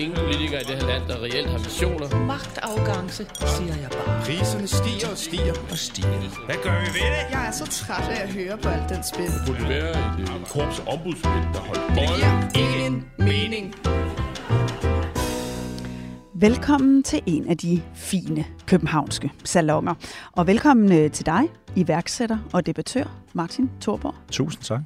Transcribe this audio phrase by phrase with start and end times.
[0.00, 2.26] Ingen politikere i det her land, der reelt har missioner.
[2.26, 3.26] Magtafgangse,
[3.56, 4.20] siger jeg bare.
[4.24, 6.46] Priserne stiger og stiger og stiger.
[6.46, 7.24] Hvad gør vi ved det?
[7.34, 9.24] Jeg er så træt af at høre på alt den spil.
[9.24, 12.32] Det burde være et uh, korps ombudsmænd, der holdt bolden.
[12.42, 13.74] Det giver ingen mening.
[16.34, 19.94] Velkommen til en af de fine københavnske salonger.
[20.32, 21.42] Og velkommen øh, til dig,
[21.76, 24.14] iværksætter og debattør, Martin Thorborg.
[24.30, 24.80] Tusind tak.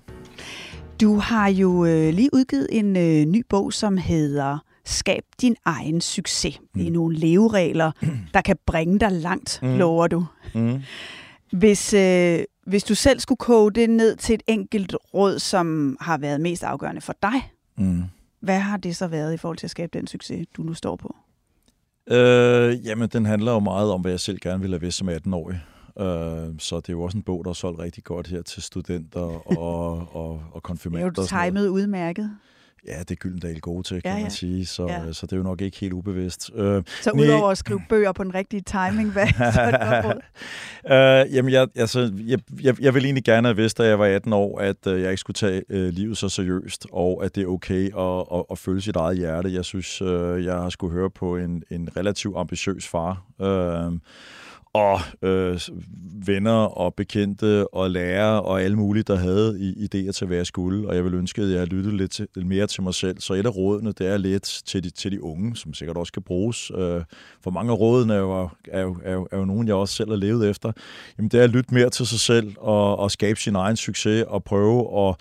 [1.01, 6.01] Du har jo øh, lige udgivet en øh, ny bog, som hedder Skab din egen
[6.01, 6.61] succes.
[6.61, 6.66] Mm.
[6.74, 6.95] Det er mm.
[6.95, 7.93] nogle leveregler,
[8.34, 9.77] der kan bringe dig langt, mm.
[9.77, 10.27] lover du.
[10.55, 10.83] Mm.
[11.52, 16.19] Hvis, øh, hvis du selv skulle koge det ned til et enkelt råd, som har
[16.19, 18.02] været mest afgørende for dig, mm.
[18.41, 20.96] hvad har det så været i forhold til at skabe den succes, du nu står
[20.96, 21.16] på?
[22.10, 25.09] Øh, jamen, den handler jo meget om, hvad jeg selv gerne ville have vidst som
[25.09, 25.60] 18-årig.
[26.01, 28.63] Øh, så det er jo også en bog, der er solgt rigtig godt her til
[28.63, 31.10] studenter og, og, og konfirmander.
[31.10, 32.30] Det er jo timet udmærket.
[32.87, 34.23] Ja, det er Gyldendal gode til, kan ja, ja.
[34.23, 35.13] man sige, så, ja.
[35.13, 36.51] så det er jo nok ikke helt ubevidst.
[36.54, 39.26] Øh, så udover at skrive bøger på den rigtige timing, hvad
[41.26, 44.07] øh, Jamen, jeg, altså, jeg, jeg, jeg vil egentlig gerne have vidst, da jeg var
[44.07, 47.43] 18 år, at øh, jeg ikke skulle tage øh, livet så seriøst, og at det
[47.43, 49.52] er okay at, at, at følge sit eget hjerte.
[49.52, 53.93] Jeg synes, øh, jeg skulle høre på en, en relativt ambitiøs far, øh,
[54.74, 55.60] og øh,
[56.26, 60.88] venner og bekendte og lærere og alle mulige, der havde idéer til, hvad jeg skulle.
[60.88, 63.20] Og jeg vil ønske, at jeg lyttede lidt, til, lidt mere til mig selv.
[63.20, 66.12] Så et af rådene, det er lidt til de, til de unge, som sikkert også
[66.12, 66.70] kan bruges.
[66.70, 67.02] Øh,
[67.42, 69.94] for mange af rådene er jo, er, jo, er, jo, er jo nogen, jeg også
[69.94, 70.72] selv har levet efter.
[71.19, 74.25] Jamen, det er at lytte mere til sig selv og, og skabe sin egen succes
[74.28, 75.16] og prøve at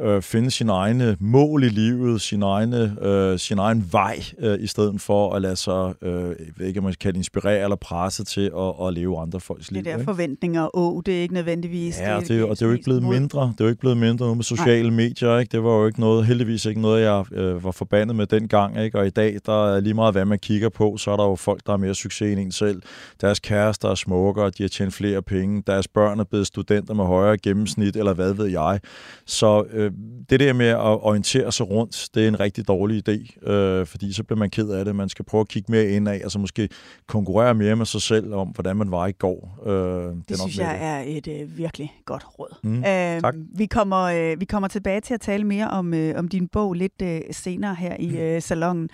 [0.00, 4.66] øh, finde sine egne mål i livet, sin, egne, øh, sin egen vej, øh, i
[4.66, 8.24] stedet for at lade sig, øh, jeg ved ikke, om man kan inspirere eller presse
[8.24, 9.78] til at, at leve andre folks liv.
[9.78, 10.04] Det der ikke?
[10.04, 12.00] forventninger, åh, det er ikke nødvendigvis...
[12.00, 13.14] Ja, det, det, og det er jo ikke blevet mod.
[13.14, 13.40] mindre.
[13.40, 14.96] Det er jo ikke blevet mindre nu med sociale Nej.
[14.96, 15.52] medier, ikke?
[15.52, 18.98] Det var jo ikke noget, heldigvis ikke noget, jeg øh, var forbandet med dengang, ikke?
[18.98, 21.36] Og i dag, der er lige meget, hvad man kigger på, så er der jo
[21.36, 22.82] folk, der har mere succes end en selv.
[23.20, 27.04] Deres kærester er smukkere, de har tjent flere penge, deres børn er blevet studenter med
[27.04, 28.80] højere gennemsnit, eller hvad ved jeg.
[29.26, 29.87] Så øh,
[30.30, 34.12] det der med at orientere sig rundt, det er en rigtig dårlig idé, øh, fordi
[34.12, 34.96] så bliver man ked af det.
[34.96, 36.68] Man skal prøve at kigge mere ind af, altså måske
[37.06, 39.58] konkurrere mere med sig selv om, hvordan man var i går.
[39.66, 40.82] Øh, det, det synes jeg det.
[40.82, 42.56] er et øh, virkelig godt råd.
[42.62, 42.84] Mm, øh,
[43.20, 43.34] tak.
[43.54, 46.74] Vi kommer, øh, vi kommer tilbage til at tale mere om, øh, om din bog
[46.74, 48.16] lidt øh, senere her i mm.
[48.16, 48.88] øh, salongen.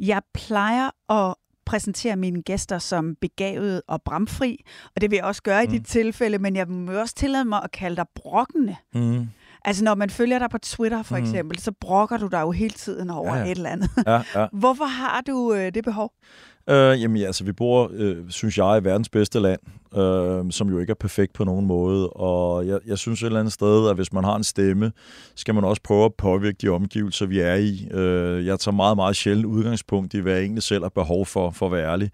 [0.00, 1.34] Jeg plejer at
[1.66, 5.72] præsentere mine gæster som begavet og bramfri, og det vil jeg også gøre mm.
[5.72, 8.76] i dit tilfælde, men jeg må også tillade mig at kalde dig brokkende.
[8.94, 9.26] Mm.
[9.64, 11.22] Altså, når man følger dig på Twitter, for mm.
[11.22, 13.50] eksempel, så brokker du dig jo hele tiden over ja, ja.
[13.50, 13.90] et eller andet.
[14.06, 14.46] Ja, ja.
[14.60, 16.12] Hvorfor har du øh, det behov?
[16.70, 19.60] Øh, jamen, altså, vi bor, øh, synes jeg, i verdens bedste land,
[19.96, 22.10] øh, som jo ikke er perfekt på nogen måde.
[22.10, 24.92] Og jeg, jeg synes et eller andet sted, at hvis man har en stemme,
[25.34, 27.88] skal man også prøve at påvirke de omgivelser, vi er i.
[27.90, 31.50] Øh, jeg tager meget, meget sjældent udgangspunkt i, hvad jeg egentlig selv har behov for,
[31.50, 32.10] for at være ærlig.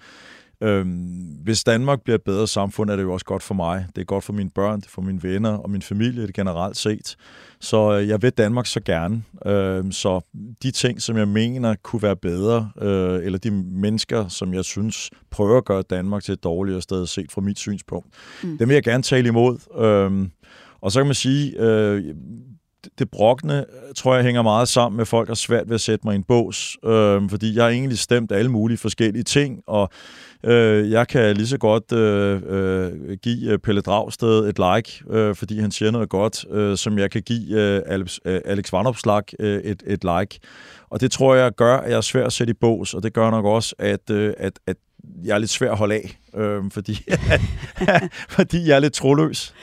[0.60, 3.86] Øhm, hvis Danmark bliver et bedre samfund, er det jo også godt for mig.
[3.96, 6.34] Det er godt for mine børn, det er for mine venner og min familie det
[6.34, 7.16] generelt set.
[7.60, 9.22] Så øh, jeg vil Danmark så gerne.
[9.46, 10.20] Øhm, så
[10.62, 15.10] de ting, som jeg mener kunne være bedre, øh, eller de mennesker, som jeg synes
[15.30, 18.06] prøver at gøre Danmark til et dårligere sted set fra mit synspunkt,
[18.42, 18.58] mm.
[18.58, 19.82] dem vil jeg gerne tale imod.
[19.84, 20.30] Øhm,
[20.80, 22.14] og så kan man sige, øh,
[22.98, 23.64] det brokne,
[23.96, 26.16] tror jeg, hænger meget sammen med, at folk har svært ved at sætte mig i
[26.16, 29.90] en bås, øh, fordi jeg har egentlig stemt alle mulige forskellige ting, og
[30.44, 35.34] øh, jeg kan lige så godt øh, øh, give øh, Pelle Dragsted et like, øh,
[35.34, 39.22] fordi han siger noget godt, øh, som jeg kan give øh, Alex, øh, Alex Vandopslag
[39.40, 40.38] øh, et, et like.
[40.90, 43.12] Og det tror jeg gør, at jeg er svær at sætte i bås, og det
[43.12, 44.76] gør nok også, at, øh, at, at
[45.24, 46.98] jeg er lidt svær at holde af, øh, fordi,
[48.36, 49.54] fordi jeg er lidt troløs.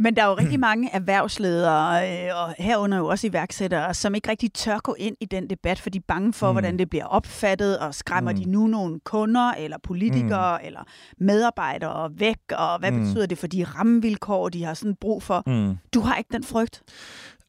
[0.00, 4.30] Men der er jo rigtig mange erhvervsledere, øh, og herunder jo også iværksættere, som ikke
[4.30, 6.54] rigtig tør gå ind i den debat, for de er bange for, mm.
[6.54, 8.38] hvordan det bliver opfattet, og skræmmer mm.
[8.38, 10.66] de nu nogle kunder, eller politikere, mm.
[10.66, 10.80] eller
[11.18, 13.00] medarbejdere væk, og hvad mm.
[13.00, 15.42] betyder det for de rammevilkår, de har sådan brug for?
[15.46, 15.76] Mm.
[15.94, 16.82] Du har ikke den frygt?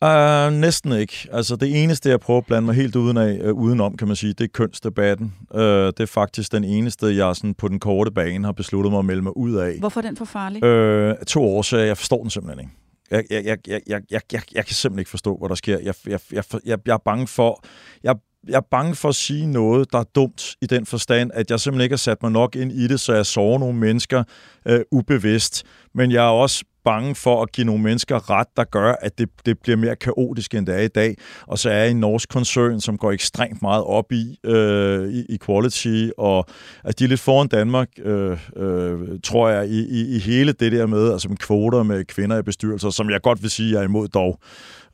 [0.05, 1.27] Uh, næsten ikke.
[1.31, 4.15] Altså det eneste, jeg prøver at blande mig helt uden af, uh, udenom, kan man
[4.15, 5.33] sige, det er kønsdebatten.
[5.53, 8.99] Uh, det er faktisk den eneste, jeg sådan på den korte bane har besluttet mig
[8.99, 9.79] at melde mig ud af.
[9.79, 10.63] Hvorfor er den for farlig?
[10.63, 11.85] Uh, to årsager.
[11.85, 12.71] Jeg forstår den simpelthen ikke.
[13.11, 15.79] Jeg, jeg, jeg, jeg, jeg, jeg, jeg, jeg kan simpelthen ikke forstå, hvad der sker.
[15.79, 17.63] Jeg, jeg, jeg, jeg, jeg er bange for...
[18.03, 18.15] Jeg,
[18.47, 21.59] jeg er bange for at sige noget, der er dumt i den forstand, at jeg
[21.59, 24.23] simpelthen ikke har sat mig nok ind i det, så jeg sover nogle mennesker
[24.65, 25.63] øh, ubevidst.
[25.95, 29.29] Men jeg er også bange for at give nogle mennesker ret, der gør, at det,
[29.45, 31.15] det bliver mere kaotisk, end det er i dag.
[31.47, 36.09] Og så er en norsk koncern, som går ekstremt meget op i, øh, i equality,
[36.17, 36.45] og
[36.83, 40.71] at de er lidt foran Danmark, øh, øh, tror jeg, i, i, i hele det
[40.71, 43.79] der med, altså med kvoter med kvinder i bestyrelser, som jeg godt vil sige, jeg
[43.79, 44.39] er imod dog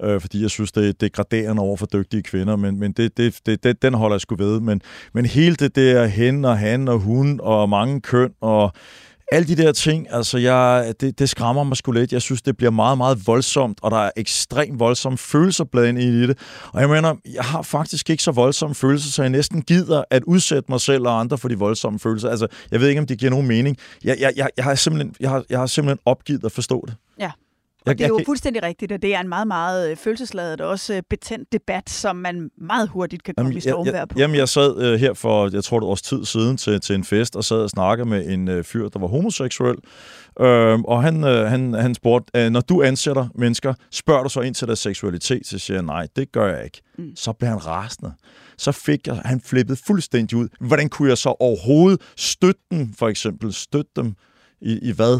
[0.03, 3.39] øh, fordi jeg synes, det er degraderende over for dygtige kvinder, men, men det, det,
[3.45, 4.59] det, det, den holder jeg sgu ved.
[4.59, 4.81] Men,
[5.13, 8.73] men hele det der hen og han og hun og mange køn og
[9.31, 12.13] alle de der ting, altså jeg, det, det skræmmer mig sgu lidt.
[12.13, 16.27] Jeg synes, det bliver meget, meget voldsomt, og der er ekstremt voldsomme følelser blandt i
[16.27, 16.37] det.
[16.73, 20.23] Og jeg mener, jeg har faktisk ikke så voldsomme følelser, så jeg næsten gider at
[20.23, 22.29] udsætte mig selv og andre for de voldsomme følelser.
[22.29, 23.77] Altså, jeg ved ikke, om det giver nogen mening.
[24.03, 26.95] Jeg, jeg, jeg, jeg, har, simpelthen, jeg, har, jeg har simpelthen opgivet at forstå det.
[27.85, 30.69] Og det er jo fuldstændig rigtigt, og det er en meget, meget øh, følelsesladet og
[30.69, 34.19] også øh, betændt debat, som man meget hurtigt kan komme jamen, i stormvær på.
[34.19, 37.03] Jamen, jeg sad uh, her for, jeg tror det års tid siden, til, til en
[37.03, 39.75] fest, og sad og snakkede med en uh, fyr, der var homoseksuel,
[40.39, 40.45] uh,
[40.91, 44.55] og han, uh, han, han spurgte, uh, når du ansætter mennesker, spørger du så ind
[44.55, 45.47] til deres seksualitet?
[45.47, 46.81] Så siger jeg, nej, det gør jeg ikke.
[46.97, 47.15] Mm.
[47.15, 48.11] Så bliver han rasende
[48.57, 50.47] så fik jeg, han flippet fuldstændig ud.
[50.59, 53.53] Hvordan kunne jeg så overhovedet støtte dem, for eksempel?
[53.53, 54.15] Støtte dem
[54.61, 55.19] i, i hvad?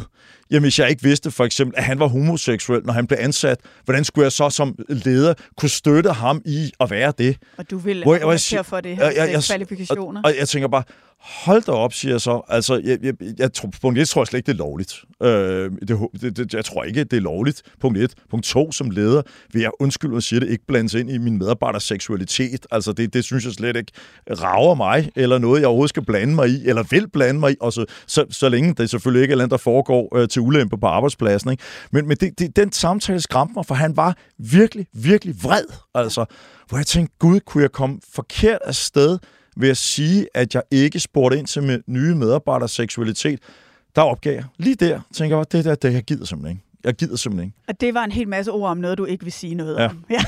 [0.52, 3.60] Jamen, hvis jeg ikke vidste for eksempel, at han var homoseksuel, når han blev ansat,
[3.86, 7.38] hvordan skulle jeg så som leder kunne støtte ham i at være det?
[7.58, 8.04] Og du vil
[8.52, 10.22] jeg, for det, her jeg, jeg, kvalifikationer.
[10.22, 10.84] Og, og jeg tænker bare,
[11.26, 12.42] hold da op, siger jeg så.
[12.50, 15.04] Altså, jeg, jeg, jeg, tror, punkt 1 tror jeg slet ikke, det er lovligt.
[15.24, 15.72] Øh,
[16.22, 17.62] det, det, jeg tror ikke, det er lovligt.
[17.82, 18.14] Punkt 1.
[18.30, 19.22] Punkt 2, som leder,
[19.54, 22.68] vil jeg undskylde og sige det, ikke blandes ind i min medarbejders seksualitet.
[22.72, 23.92] Altså, det, det synes jeg slet ikke
[24.30, 27.56] rager mig, eller noget, jeg overhovedet skal blande mig i, eller vil blande mig i,
[27.62, 30.78] og så, så, så længe det selvfølgelig ikke er noget, der foregår øh, til ulempe
[30.78, 31.52] på arbejdspladsen.
[31.52, 31.64] Ikke?
[31.92, 35.66] Men, men det, det, den samtale skræmte mig, for han var virkelig, virkelig vred.
[35.94, 36.26] Altså,
[36.70, 39.20] hvor jeg tænkte, gud, kunne jeg komme forkert afsted sted
[39.56, 43.40] ved at sige, at jeg ikke spurgte ind til med nye medarbejders seksualitet,
[43.96, 44.46] der opgav jeg.
[44.58, 46.66] Lige der tænker jeg, det der, det jeg gider simpelthen ikke.
[46.84, 47.58] Jeg gider simpelthen ikke.
[47.68, 49.86] Og det var en hel masse ord om noget, du ikke vil sige noget ja.
[49.90, 50.06] om.
[50.10, 50.22] Ja.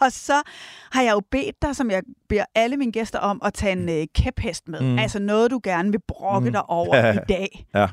[0.00, 0.42] og så
[0.90, 3.88] har jeg jo bedt dig, som jeg beder alle mine gæster om, at tage en
[3.88, 4.80] uh, kæphest med.
[4.80, 4.98] Mm.
[4.98, 6.52] Altså noget, du gerne vil brokke mm.
[6.52, 7.12] dig over ja.
[7.12, 7.66] i dag.
[7.74, 7.88] Ja.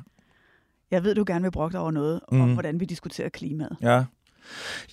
[0.91, 2.41] Jeg ved, du gerne vil brokke dig over noget, mm.
[2.41, 3.77] om hvordan vi diskuterer klimaet.
[3.81, 4.03] Ja.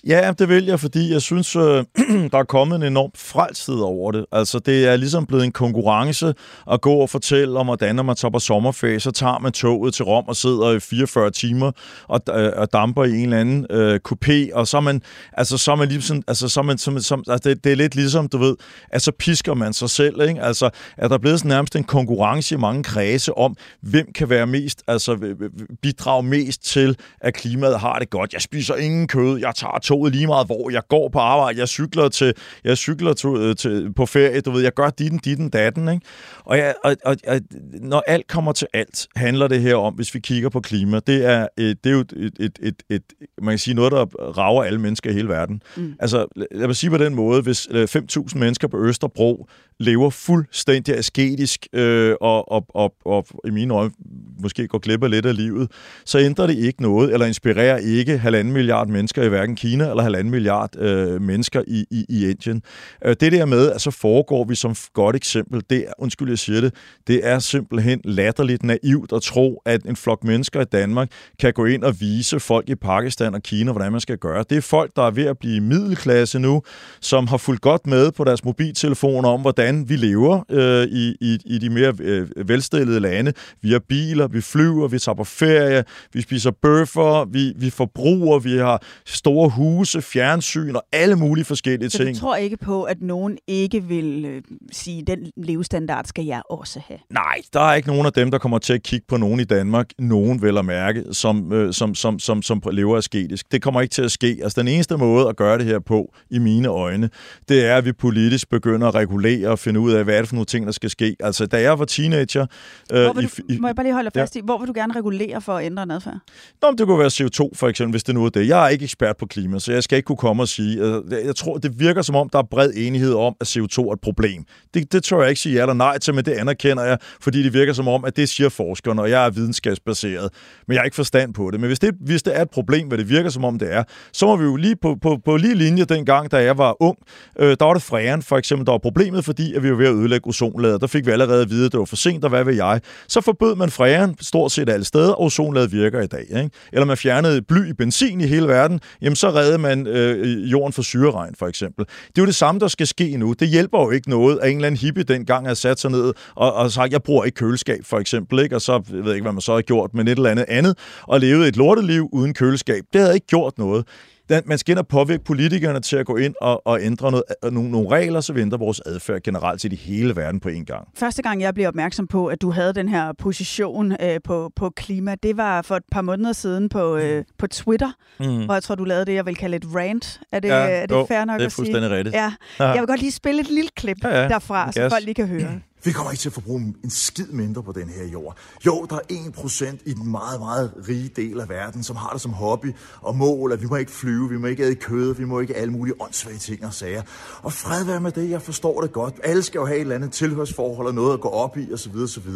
[0.07, 1.61] Ja, det vil jeg, fordi jeg synes, øh,
[2.31, 4.25] der er kommet en enorm frelshed over det.
[4.31, 6.33] Altså, det er ligesom blevet en konkurrence
[6.71, 9.93] at gå og fortælle om, hvordan når man tager på sommerferie, så tager man toget
[9.93, 11.71] til Rom og sidder i 44 timer
[12.07, 15.01] og, øh, og damper i en eller anden øh, coupé, og så er man,
[15.33, 17.75] altså, så er man ligesom, altså, så er man, som, som, altså, det, det, er
[17.75, 18.55] lidt ligesom, du ved,
[18.91, 20.41] altså pisker man sig selv, ikke?
[20.41, 24.47] Altså, er der blevet sådan nærmest en konkurrence i mange kredse om, hvem kan være
[24.47, 25.35] mest, altså
[25.81, 28.33] bidrage mest til, at klimaet har det godt.
[28.33, 31.67] Jeg spiser ingen kød, jeg tager toget lige meget, hvor jeg går på arbejde, jeg
[31.67, 32.33] cykler til,
[32.63, 36.05] jeg cykler til, øh, til, på ferie, du ved, jeg gør ditten, ditten, datten, ikke?
[36.45, 37.39] Og, jeg, og, og, og
[37.73, 41.25] når alt kommer til alt, handler det her om, hvis vi kigger på klima, det
[41.25, 43.03] er, et, det er jo et, et, et, et,
[43.41, 44.05] man kan sige, noget, der
[44.37, 45.61] rager alle mennesker i hele verden.
[45.77, 45.93] Mm.
[45.99, 49.47] Altså, lad mig sige på den måde, hvis 5.000 øh, mennesker på Østerbro
[49.79, 53.91] lever fuldstændig asketisk, øh, og, og, og, og i mine øjne
[54.39, 55.71] måske går glip af lidt af livet,
[56.05, 60.03] så ændrer det ikke noget, eller inspirerer ikke halvanden milliard mennesker i hverken Kina eller
[60.03, 62.61] halvanden milliard øh, mennesker i, i, i Indien.
[63.05, 66.39] Øh, det der med, at så foregår vi som godt eksempel, det er, undskyld jeg
[66.39, 66.73] siger det,
[67.07, 71.65] det er simpelthen latterligt naivt at tro, at en flok mennesker i Danmark kan gå
[71.65, 74.43] ind og vise folk i Pakistan og Kina, hvordan man skal gøre.
[74.49, 76.61] Det er folk, der er ved at blive middelklasse nu,
[77.01, 81.37] som har fulgt godt med på deres mobiltelefoner om, hvordan vi lever øh, i, i,
[81.45, 83.33] i de mere øh, velstillede lande.
[83.61, 85.83] Vi har biler, vi flyver, vi tager på ferie,
[86.13, 88.83] vi spiser bøffer, vi, vi forbruger, vi har
[89.21, 92.15] store huse, fjernsyn og alle mulige forskellige så ting.
[92.15, 96.41] Så du tror ikke på, at nogen ikke vil øh, sige, den levestandard skal jeg
[96.49, 96.99] også have?
[97.09, 99.43] Nej, der er ikke nogen af dem, der kommer til at kigge på nogen i
[99.43, 103.51] Danmark, nogen vel at mærke, som, øh, som, som, som, som lever asketisk.
[103.51, 104.39] Det kommer ikke til at ske.
[104.43, 107.09] Altså den eneste måde at gøre det her på, i mine øjne,
[107.49, 110.29] det er, at vi politisk begynder at regulere og finde ud af, hvad er det
[110.29, 111.15] for nogle ting, der skal ske.
[111.19, 112.45] Altså da jeg var teenager...
[112.91, 114.39] Øh, du, i, må jeg bare lige holde fast ja.
[114.39, 116.19] i, hvor vil du gerne regulere for at ændre en adfærd?
[116.61, 118.47] Nå, det kunne være CO2 for eksempel, hvis det nu er det.
[118.47, 120.81] Jeg er ikke ekspert på klima, så jeg skal ikke kunne komme og sige...
[120.81, 123.93] Øh, jeg tror, det virker som om, der er bred enighed om, at CO2 er
[123.93, 124.43] et problem.
[124.73, 127.43] Det, det tror jeg ikke sige ja eller nej til, men det anerkender jeg, fordi
[127.43, 130.29] det virker som om, at det siger forskerne, og jeg er videnskabsbaseret.
[130.67, 131.59] Men jeg har ikke forstand på det.
[131.59, 133.83] Men hvis det, hvis det er et problem, hvad det virker som om det er,
[134.13, 136.97] så må vi jo lige på, på, på lige linje dengang, da jeg var ung,
[137.39, 139.87] øh, der var det fræren for eksempel, der var problemet, fordi at vi var ved
[139.87, 140.81] at ødelægge ozonlaget.
[140.81, 142.81] Der fik vi allerede at vide, at det var for sent, og hvad ved jeg.
[143.07, 146.25] Så forbød man fræren stort set alle steder, og ozonlaget virker i dag.
[146.29, 146.49] Ikke?
[146.73, 150.73] Eller man fjernede bly i benzin i hele verden jamen så redder man øh, jorden
[150.73, 151.85] for syreregn, for eksempel.
[151.85, 153.33] Det er jo det samme, der skal ske nu.
[153.33, 156.13] Det hjælper jo ikke noget, at en eller anden hippie dengang har sat sig ned
[156.35, 158.55] og, og sagt, jeg bruger ikke køleskab, for eksempel, ikke?
[158.55, 160.45] og så jeg ved jeg ikke, hvad man så har gjort, men et eller andet
[160.47, 162.83] andet, og levet et lorteliv uden køleskab.
[162.93, 163.87] Det havde ikke gjort noget
[164.31, 167.23] den, man skal ind og påvirke politikerne til at gå ind og, og ændre noget,
[167.45, 170.49] øh, nogle, nogle regler, så vi ændrer vores adfærd generelt set i hele verden på
[170.49, 170.87] en gang.
[170.95, 174.69] Første gang, jeg blev opmærksom på, at du havde den her position øh, på, på
[174.69, 177.23] klima, det var for et par måneder siden på, øh, mm.
[177.37, 178.45] på Twitter, mm.
[178.45, 180.21] hvor jeg tror, du lavede det, jeg vil kalde et rant.
[180.31, 181.65] Er det, ja, er det jo, fair nok det er at sige?
[181.65, 182.15] fuldstændig rigtigt.
[182.15, 182.31] Ja.
[182.59, 184.27] Jeg vil godt lige spille et lille klip ja, ja.
[184.27, 185.59] derfra, så folk lige kan høre.
[185.83, 188.37] Vi kommer ikke til at forbruge en skid mindre på den her jord.
[188.65, 192.21] Jo, der er 1% i den meget, meget rige del af verden, som har det
[192.21, 195.25] som hobby og mål, at vi må ikke flyve, vi må ikke æde kød, vi
[195.25, 197.01] må ikke alle mulige åndssvage ting og sager.
[197.41, 199.19] Og fred være med det, jeg forstår det godt.
[199.23, 201.95] Alle skal jo have et eller andet tilhørsforhold og noget at gå op i osv.
[201.95, 202.31] osv.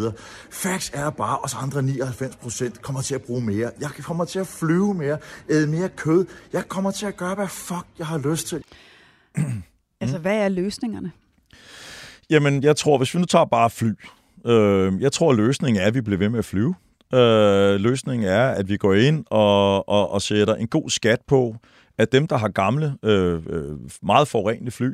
[0.51, 3.71] Facts er bare, os andre 99% kommer til at bruge mere.
[3.79, 5.17] Jeg kommer til at flyve mere,
[5.49, 6.25] æde mere kød.
[6.53, 8.63] Jeg kommer til at gøre, hvad fuck jeg har lyst til.
[10.01, 11.11] altså, hvad er løsningerne?
[12.29, 13.91] Jamen, jeg tror, hvis vi nu tager bare fly,
[14.45, 16.75] øh, jeg tror, løsningen er, at vi bliver ved med at flyve.
[17.13, 21.55] Øh, løsningen er, at vi går ind og, og, og sætter en god skat på,
[21.97, 23.63] at dem, der har gamle, øh, øh,
[24.03, 24.89] meget forurenende fly,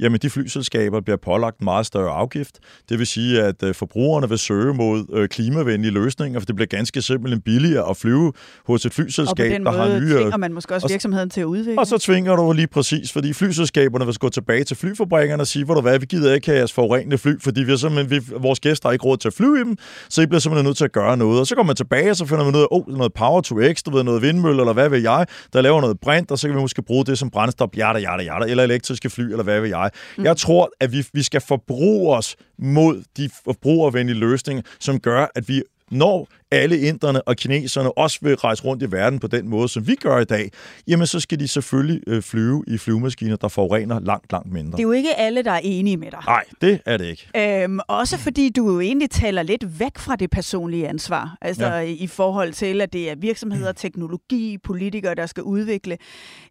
[0.00, 2.58] jamen de flyselskaber bliver pålagt en meget større afgift.
[2.88, 6.66] Det vil sige, at øh, forbrugerne vil søge mod øh, klimavenlige løsninger, for det bliver
[6.66, 8.32] ganske simpelthen billigere at flyve
[8.66, 10.14] hos et flyselskab, der har nye...
[10.14, 11.78] Og tvinger man måske også virksomheden til at udvikle.
[11.78, 15.64] Og så tvinger du lige præcis, fordi flyselskaberne vil gå tilbage til flyfabrikkerne og sige,
[15.64, 18.60] hvor du hvad, vi gider ikke have jeres forurenende fly, fordi vi er vi, vores
[18.60, 19.76] gæster har ikke råd til at flyve i dem,
[20.08, 21.40] så I bliver simpelthen nødt til at gøre noget.
[21.40, 23.56] Og så kommer man tilbage, og så finder man ud af, oh, noget power to
[23.72, 26.48] x, du ved, noget vindmølle, eller hvad ved jeg, der laver noget brint, og så
[26.48, 29.60] kan vi måske bruge det som brændstof, jada, jada, jada, eller elektriske fly, eller hvad
[29.60, 29.90] ved jeg.
[30.18, 30.24] Mm.
[30.24, 35.48] Jeg tror, at vi, vi skal forbruge os mod de forbrugervenlige løsninger, som gør, at
[35.48, 39.68] vi når alle inderne og kineserne også vil rejse rundt i verden på den måde,
[39.68, 40.50] som vi gør i dag,
[40.88, 44.70] jamen så skal de selvfølgelig øh, flyve i flyvemaskiner, der forurener langt, langt mindre.
[44.70, 46.20] Det er jo ikke alle, der er enige med dig.
[46.26, 47.62] Nej, det er det ikke.
[47.62, 51.36] Øhm, også fordi du jo egentlig taler lidt væk fra det personlige ansvar.
[51.40, 51.80] Altså ja.
[51.80, 55.98] i forhold til, at det er virksomheder, teknologi, politikere, der skal udvikle.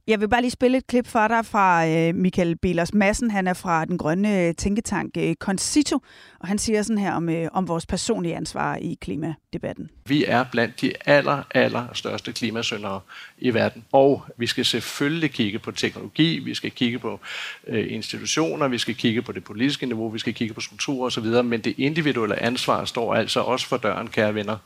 [0.07, 3.31] Jeg vil bare lige spille et klip for dig fra øh, Michael Belers Madsen.
[3.31, 5.99] Han er fra den grønne tænketank øh, Concito,
[6.39, 9.89] og han siger sådan her om, øh, om vores personlige ansvar i klimadebatten.
[10.05, 12.99] Vi er blandt de aller, aller største klimasyndere
[13.37, 13.85] i verden.
[13.91, 17.19] Og vi skal selvfølgelig kigge på teknologi, vi skal kigge på
[17.67, 21.43] øh, institutioner, vi skal kigge på det politiske niveau, vi skal kigge på strukturer osv.,
[21.43, 24.57] men det individuelle ansvar står altså også for døren, kære venner.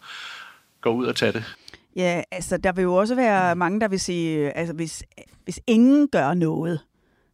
[0.81, 1.43] Gå ud og tag det.
[1.95, 5.03] Ja, altså der vil jo også være mange, der vil sige, øh, altså hvis,
[5.43, 6.79] hvis ingen gør noget,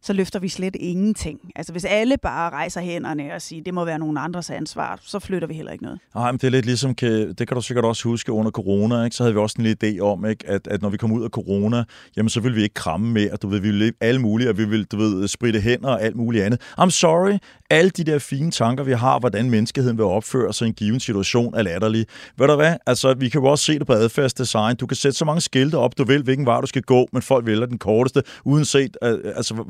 [0.04, 1.40] så løfter vi slet ingenting.
[1.56, 5.18] Altså hvis alle bare rejser hænderne og siger, det må være nogen andres ansvar, så
[5.18, 6.00] flytter vi heller ikke noget.
[6.14, 9.16] Nej, men det er lidt ligesom, det kan du sikkert også huske under corona, ikke?
[9.16, 10.48] så havde vi også en lille idé om, ikke?
[10.48, 11.84] At, at når vi kom ud af corona,
[12.16, 14.64] jamen så ville vi ikke kramme mere, du ved, vi ville alle mulige, og vi
[14.64, 16.60] ville, du ved, spritte hænder og alt muligt andet.
[16.80, 17.38] I'm sorry,
[17.70, 21.00] alle de der fine tanker, vi har, hvordan menneskeheden vil opføre sig i en given
[21.00, 22.06] situation, er latterlige.
[22.38, 22.74] Ved du hvad?
[22.86, 24.76] Altså, vi kan jo også se det på adfærdsdesign.
[24.76, 27.22] Du kan sætte så mange skilte op, du vil, hvilken vej du skal gå, men
[27.22, 28.66] folk vælger den korteste, uden
[29.02, 29.64] uh, altså,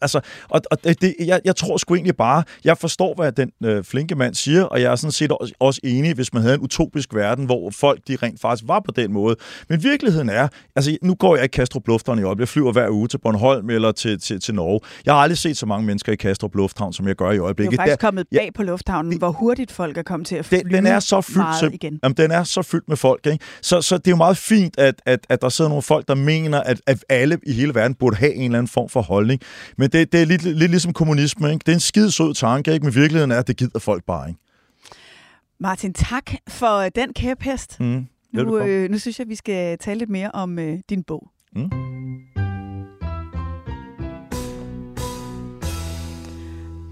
[0.00, 3.84] altså, og, og det, jeg, jeg tror sgu egentlig bare, jeg forstår, hvad den øh,
[3.84, 6.60] flinke mand siger, og jeg er sådan set også, også enig, hvis man havde en
[6.60, 9.36] utopisk verden, hvor folk de rent faktisk var på den måde.
[9.68, 12.90] Men virkeligheden er, altså nu går jeg i Kastrup Lufthavn i øjeblikket, jeg flyver hver
[12.90, 14.80] uge til Bornholm eller til, til, til Norge.
[15.06, 17.70] Jeg har aldrig set så mange mennesker i Kastrup Lufthavn, som jeg gør i øjeblikket.
[17.72, 20.26] Det er faktisk Der, kommet bag ja, på lufthavnen, det, hvor hurtigt folk er kommet
[20.26, 22.00] til at flyve den, den er så fyldt, meget igen.
[22.02, 23.26] Jamen, den er så fyldt med folk.
[23.26, 23.44] Ikke?
[23.62, 26.14] Så, så det er jo meget fint, at, at, at der sidder nogle folk, der
[26.14, 29.40] mener, at, at alle i hele verden burde have en eller anden form for holdning.
[29.78, 31.52] Men det, det er lidt, lidt ligesom kommunisme.
[31.52, 31.62] Ikke?
[31.66, 32.84] Det er en skide sød tanke, ikke?
[32.86, 34.40] men virkeligheden er, at det gider folk bare ikke.
[35.60, 37.80] Martin, tak for den kæphest.
[37.80, 41.30] Mm, nu, øh, nu synes jeg, vi skal tale lidt mere om øh, din bog.
[41.56, 41.70] Mm.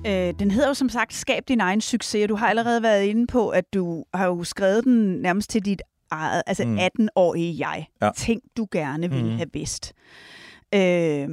[0.06, 3.26] Øh, den hedder jo som sagt Skab din egen succes, du har allerede været inde
[3.26, 6.78] på, at du har jo skrevet den nærmest til dit eget, altså mm.
[6.78, 7.86] 18-årige jeg.
[8.02, 8.10] Ja.
[8.16, 9.30] Ting, du gerne vil mm.
[9.30, 9.92] have bedst.
[10.74, 11.28] Øh,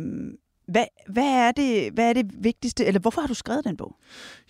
[0.68, 3.96] hvad, hvad, er det, hvad er det vigtigste, eller hvorfor har du skrevet den bog?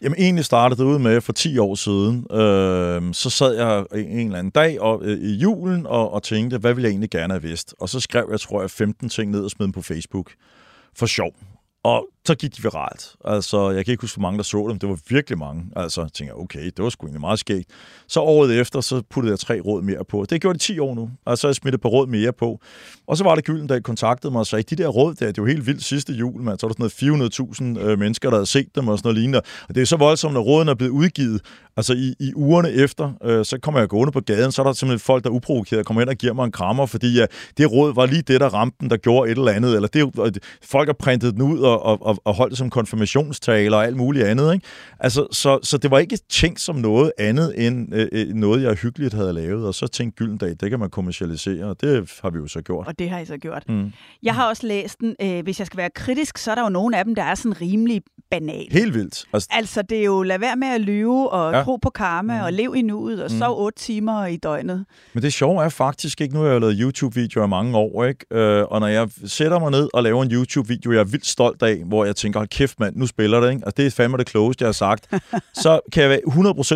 [0.02, 2.28] Jamen egentlig startede det ud med for 10 år siden.
[2.32, 6.58] Øh, så sad jeg en eller anden dag og, øh, i julen og, og tænkte,
[6.58, 7.76] hvad ville jeg egentlig gerne have vidst?
[7.80, 10.32] Og så skrev jeg, tror jeg, 15 ting ned og smed dem på Facebook.
[10.96, 11.32] For sjov.
[11.84, 13.16] Og så gik de viralt.
[13.26, 14.80] Altså, jeg kan ikke huske, hvor mange der så dem.
[14.80, 15.64] Det var virkelig mange.
[15.76, 17.70] Altså, jeg tænkte okay, det var sgu egentlig meget skægt.
[18.08, 20.26] Så året efter, så puttede jeg tre råd mere på.
[20.30, 21.10] Det gjorde de 10 år nu.
[21.26, 22.60] Og så jeg smittede på råd mere på.
[23.08, 25.38] Og så var det Gylden, der kontaktede mig og sagde, de der råd der, det
[25.38, 26.60] er jo helt vildt sidste jul, man.
[26.60, 29.18] Så var der sådan noget 400.000 øh, mennesker, der havde set dem og sådan noget
[29.18, 29.42] lignende.
[29.70, 31.42] Og det er så voldsomt, når rådene er blevet udgivet.
[31.78, 34.74] Altså i, i ugerne efter, øh, så kommer jeg gående på gaden, så er der
[34.74, 37.26] simpelthen folk, der er uprovokeret, kommer ind og giver mig en krammer, fordi ja,
[37.58, 39.76] det råd var lige det, der ramte den, der gjorde et eller andet.
[39.76, 43.86] Eller det, folk har printet den ud og, og, og holdt det som konfirmationstaler og
[43.86, 44.54] alt muligt andet.
[44.54, 44.66] Ikke?
[45.00, 48.74] Altså, så, så det var ikke tænkt som noget andet end øh, øh noget, jeg
[48.74, 49.68] hyggeligt havde lavet.
[49.68, 52.88] Og så tænkte Gyldendag, det kan man kommercialisere, og det har vi jo så gjort.
[52.88, 53.64] Og det har I så gjort.
[53.70, 53.92] Mm.
[54.24, 55.16] Jeg har også læst den.
[55.22, 57.36] Øh, hvis jeg skal være kritisk, så er der jo nogle af dem, der er
[57.36, 58.68] sådan rimelig banal.
[58.72, 59.26] Helt vildt.
[59.34, 61.64] Altså, altså det er jo, lad være med at lyve og ja.
[61.64, 62.44] tro på karma mm.
[62.44, 63.40] og lev i nuet og mm.
[63.40, 64.86] sov otte timer i døgnet.
[65.14, 68.26] Men det sjove er faktisk ikke, nu har jeg lavet YouTube-videoer i mange år, ikke?
[68.32, 71.64] Øh, og når jeg sætter mig ned og laver en YouTube-video, jeg er vildt stolt
[71.64, 73.68] af, hvor jeg tænker, hold kæft mand, nu spiller det, ikke?
[73.68, 75.10] Og det er fandme det klogeste, jeg har sagt.
[75.64, 76.20] så kan jeg være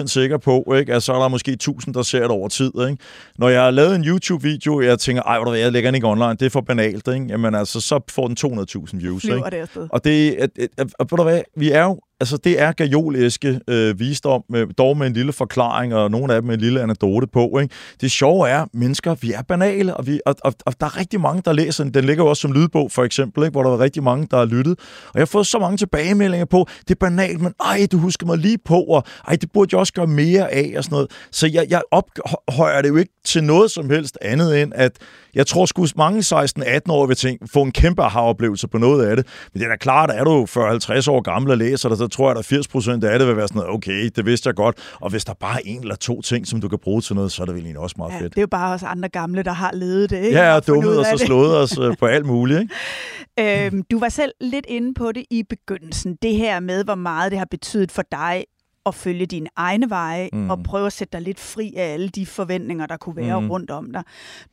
[0.03, 0.93] 100% sikker på, ikke?
[0.93, 2.71] at så er der måske 1000, der ser det over tid.
[2.89, 2.97] Ikke?
[3.37, 6.35] Når jeg har lavet en YouTube-video, jeg tænker, ej, hvad, jeg lægger den ikke online,
[6.35, 7.07] det er for banalt.
[7.07, 7.25] Ikke?
[7.29, 9.23] Jamen altså, så får den 200.000 views.
[9.23, 9.35] Ikke?
[9.35, 13.59] Det og det, at, at, at, at, hvad, vi er jo altså det er gajoliske
[13.67, 16.81] øh, visdom, med, dog med en lille forklaring, og nogle af dem med en lille
[16.81, 17.59] anekdote på.
[17.61, 17.73] Ikke?
[18.01, 21.21] Det sjove er, mennesker, vi er banale, og, vi, og, og, og der er rigtig
[21.21, 21.93] mange, der læser den.
[21.93, 23.51] Den ligger jo også som lydbog, for eksempel, ikke?
[23.51, 24.79] hvor der er rigtig mange, der har lyttet.
[24.79, 28.25] Og jeg har fået så mange tilbagemeldinger på, det er banalt, men ej, du husker
[28.25, 31.11] mig lige på, og ej, det burde jeg også gøre mere af, og sådan noget.
[31.31, 34.91] Så jeg, jeg ophøjer det jo ikke til noget som helst andet end, at
[35.35, 39.15] jeg tror sgu mange 16-18 år vil tænke, få en kæmpe aha-oplevelse på noget af
[39.15, 39.27] det.
[39.53, 42.07] Men det er da klart, at er du 40-50 år gammel og læser det, så
[42.13, 44.55] tror jeg, at 80 procent af det vil være sådan noget, okay, det vidste jeg
[44.55, 44.77] godt.
[45.01, 47.31] Og hvis der bare er en eller to ting, som du kan bruge til noget,
[47.31, 48.33] så er det vel egentlig også meget ja, fedt.
[48.33, 50.17] det er jo bare os andre gamle, der har levet det.
[50.17, 50.37] Ikke?
[50.37, 52.59] Ja, og dummet og så slået os øh, på alt muligt.
[52.59, 53.65] Ikke?
[53.67, 56.17] øhm, du var selv lidt inde på det i begyndelsen.
[56.21, 58.43] Det her med, hvor meget det har betydet for dig
[58.85, 60.49] at følge dine egne veje mm.
[60.49, 63.51] og prøve at sætte dig lidt fri af alle de forventninger, der kunne være mm.
[63.51, 64.03] rundt om dig.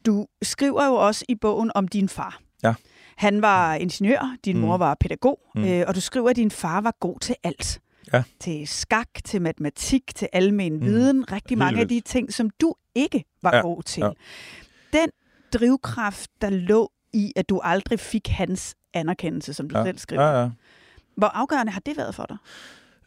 [0.07, 2.41] Du skriver jo også i bogen om din far.
[2.63, 2.75] Ja.
[3.21, 4.63] Han var ingeniør, din mm.
[4.63, 5.65] mor var pædagog, mm.
[5.65, 7.81] øh, og du skriver, at din far var god til alt.
[8.13, 8.23] Ja.
[8.41, 10.81] Til skak, til matematik, til almen mm.
[10.81, 11.33] viden.
[11.33, 11.93] Rigtig Helt mange vildt.
[11.93, 13.61] af de ting, som du ikke var ja.
[13.61, 14.01] god til.
[14.01, 14.11] Ja.
[14.99, 15.11] Den
[15.53, 19.85] drivkraft, der lå i, at du aldrig fik hans anerkendelse, som du ja.
[19.85, 20.23] selv skriver.
[20.23, 20.51] Ja, ja.
[21.17, 22.37] Hvor afgørende har det været for dig?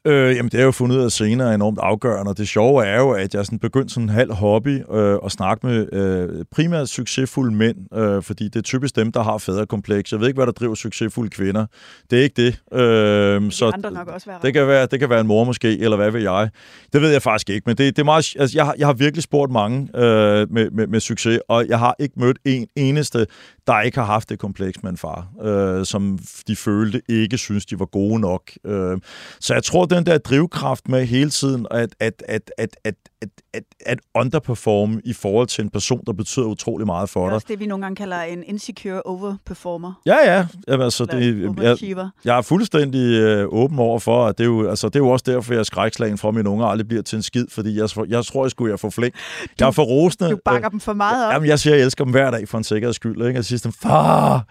[0.07, 2.85] Øh, jamen, det er jo fundet ud af senere er enormt afgørende, og det sjove
[2.85, 6.45] er jo, at jeg sådan begyndte sådan en halv hobby øh, at snakke med øh,
[6.51, 10.11] primært succesfulde mænd, øh, fordi det er typisk dem, der har fædrekompleks.
[10.11, 11.65] Jeg ved ikke, hvad der driver succesfulde kvinder.
[12.11, 12.79] Det er ikke det.
[12.79, 15.79] Øh, så andre nok også være det kan være, det kan være en mor måske,
[15.79, 16.49] eller hvad ved jeg.
[16.93, 18.35] Det ved jeg faktisk ikke, men det, det er meget...
[18.39, 21.79] Altså, jeg, har, jeg har virkelig spurgt mange øh, med, med, med succes, og jeg
[21.79, 23.25] har ikke mødt en eneste,
[23.67, 27.65] der ikke har haft det kompleks med en far, øh, som de følte ikke synes,
[27.65, 28.51] de var gode nok.
[28.65, 28.97] Øh,
[29.39, 33.29] så jeg tror, den der drivkraft med hele tiden at, at, at, at, at, at,
[33.53, 37.25] at, at underperforme i forhold til en person, der betyder utrolig meget for dig.
[37.25, 40.01] Det er også det, vi nogle gange kalder en insecure overperformer.
[40.05, 40.45] Ja, ja.
[40.67, 44.69] Jamen, altså, det, jeg, jeg er fuldstændig øh, åben over for, at det er, jo,
[44.69, 47.15] altså, det er jo også derfor, jeg skrækslagen for, at mine unger aldrig bliver til
[47.15, 49.13] en skid, fordi jeg, jeg tror, jeg skulle jeg få flink.
[49.59, 50.29] Jeg er for rosende.
[50.29, 51.33] Du bakker øh, dem for meget op.
[51.33, 53.27] Jamen, jeg siger, jeg elsker dem hver dag for en sikkerheds skyld.
[53.27, 53.37] Ikke?
[53.37, 54.45] Jeg siger dem, far!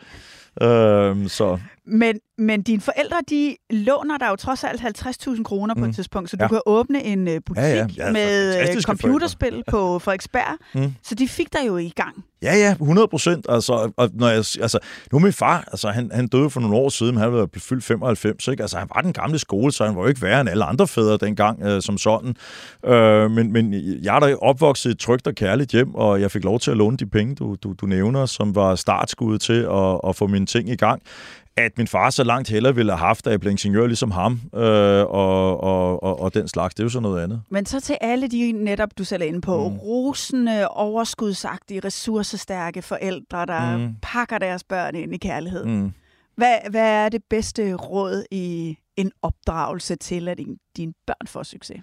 [0.62, 1.58] Øhm, så.
[1.86, 5.88] Men, men dine forældre, de låner dig jo trods alt 50.000 kroner på mm.
[5.88, 6.48] et tidspunkt, så du ja.
[6.48, 7.86] kan åbne en uh, butik ja, ja.
[7.96, 9.70] Ja, med øh, computerspil forældre.
[9.70, 10.58] på Frederiksberg.
[10.74, 10.94] Mm.
[11.02, 12.24] Så de fik dig jo i gang.
[12.42, 13.46] Ja, ja, 100 procent.
[13.48, 14.78] Altså, og når jeg, altså,
[15.12, 18.48] nu min far, altså, han, han døde for nogle år siden, han var fyldt 95,
[18.48, 18.62] ikke?
[18.62, 20.88] Altså, han var den gamle skole, så han var jo ikke værre end alle andre
[20.88, 22.36] fædre dengang øh, som sådan.
[22.86, 26.30] Øh, men, men jeg er da opvokset i et trygt og kærligt hjem, og jeg
[26.30, 29.66] fik lov til at låne de penge, du, du, du nævner, som var startskuddet til
[29.72, 31.02] at, at få mine ting i gang
[31.56, 34.40] at min far så langt heller ville have haft, at jeg blev ingeniør ligesom ham,
[34.54, 36.74] øh, og, og, og, og den slags.
[36.74, 37.42] Det er jo sådan noget andet.
[37.50, 39.76] Men så til alle de netop, du selv er inde på, mm.
[39.76, 43.94] rosende, overskudsagtige, ressourcestærke forældre, der mm.
[44.02, 45.64] pakker deres børn ind i kærlighed.
[45.64, 45.92] Mm.
[46.36, 51.42] Hvad, hvad er det bedste råd i en opdragelse til, at din, dine børn får
[51.42, 51.80] succes?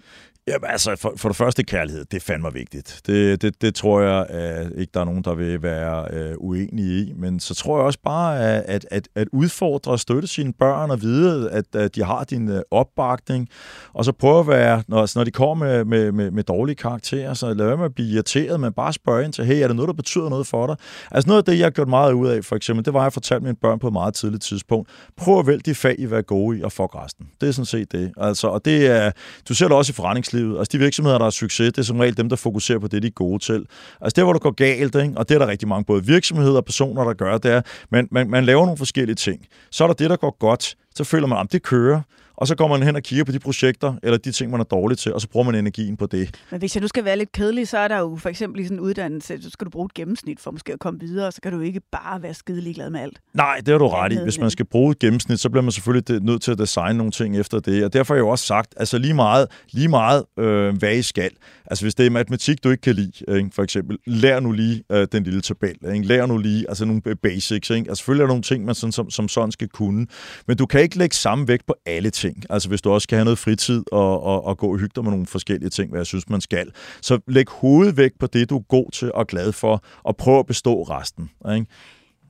[0.48, 3.00] Jamen altså, for, for det første kærlighed, det er fandme vigtigt.
[3.06, 7.00] Det, det, det tror jeg at ikke, der er nogen, der vil være øh, uenige
[7.00, 7.12] i.
[7.16, 11.02] Men så tror jeg også bare, at, at, at udfordre og støtte sine børn og
[11.02, 13.48] vide, at, at de har din øh, opbakning.
[13.92, 17.34] Og så prøve at være, når, når de kommer med, med, med, med dårlige karakterer,
[17.34, 19.76] så lad være med at blive irriteret, men bare spørge ind til, hey, er det
[19.76, 20.76] noget, der betyder noget for dig?
[21.10, 23.04] Altså noget af det, jeg har gjort meget ud af, for eksempel, det var, at
[23.04, 24.90] jeg fortalte mine børn på et meget tidligt tidspunkt.
[25.16, 27.26] Prøv at vælge de fag, I vil være gode i, og fuck resten.
[27.40, 28.12] Det er sådan set det.
[28.16, 29.10] Altså, og det, det er,
[29.48, 30.58] du ser det også i forretningslivet.
[30.58, 33.02] Altså de virksomheder, der har succes, det er som regel dem, der fokuserer på det,
[33.02, 33.66] de er gode til.
[34.00, 35.12] Altså det, hvor det går galt, ikke?
[35.16, 38.08] og det er der rigtig mange både virksomheder og personer, der gør, det er, man,
[38.10, 39.46] man, man laver nogle forskellige ting.
[39.70, 42.00] Så er der det, der går godt, så føler man, at det kører
[42.40, 44.64] og så går man hen og kigger på de projekter, eller de ting, man er
[44.64, 46.34] dårlig til, og så bruger man energien på det.
[46.50, 48.64] Men hvis jeg nu skal være lidt kedelig, så er der jo for eksempel i
[48.64, 51.32] sådan en uddannelse, så skal du bruge et gennemsnit for måske at komme videre, og
[51.32, 53.20] så kan du ikke bare være skidelig glad med alt.
[53.34, 54.16] Nej, det har du ret i.
[54.22, 57.12] Hvis man skal bruge et gennemsnit, så bliver man selvfølgelig nødt til at designe nogle
[57.12, 60.24] ting efter det, og derfor har jeg jo også sagt, altså lige meget, lige meget
[60.38, 61.30] øh, hvad I skal.
[61.70, 63.50] Altså hvis det er matematik, du ikke kan lide, øh, ikke?
[63.52, 65.76] for eksempel, lær nu lige øh, den lille tabel.
[65.94, 66.06] Ikke?
[66.06, 67.70] Lær nu lige altså nogle basics.
[67.70, 67.90] Ikke?
[67.90, 70.06] Altså selvfølgelig er der nogle ting, man sådan, som, som sådan skal kunne,
[70.46, 72.44] men du kan ikke lægge samme vægt på alle ting.
[72.50, 75.04] Altså hvis du også skal have noget fritid og, og, og gå og hygge dig
[75.04, 76.70] med nogle forskellige ting, hvad jeg synes, man skal.
[77.02, 80.46] Så læg hovedvægt på det, du er god til og glad for, og prøv at
[80.46, 81.30] bestå resten.
[81.54, 81.66] Ikke?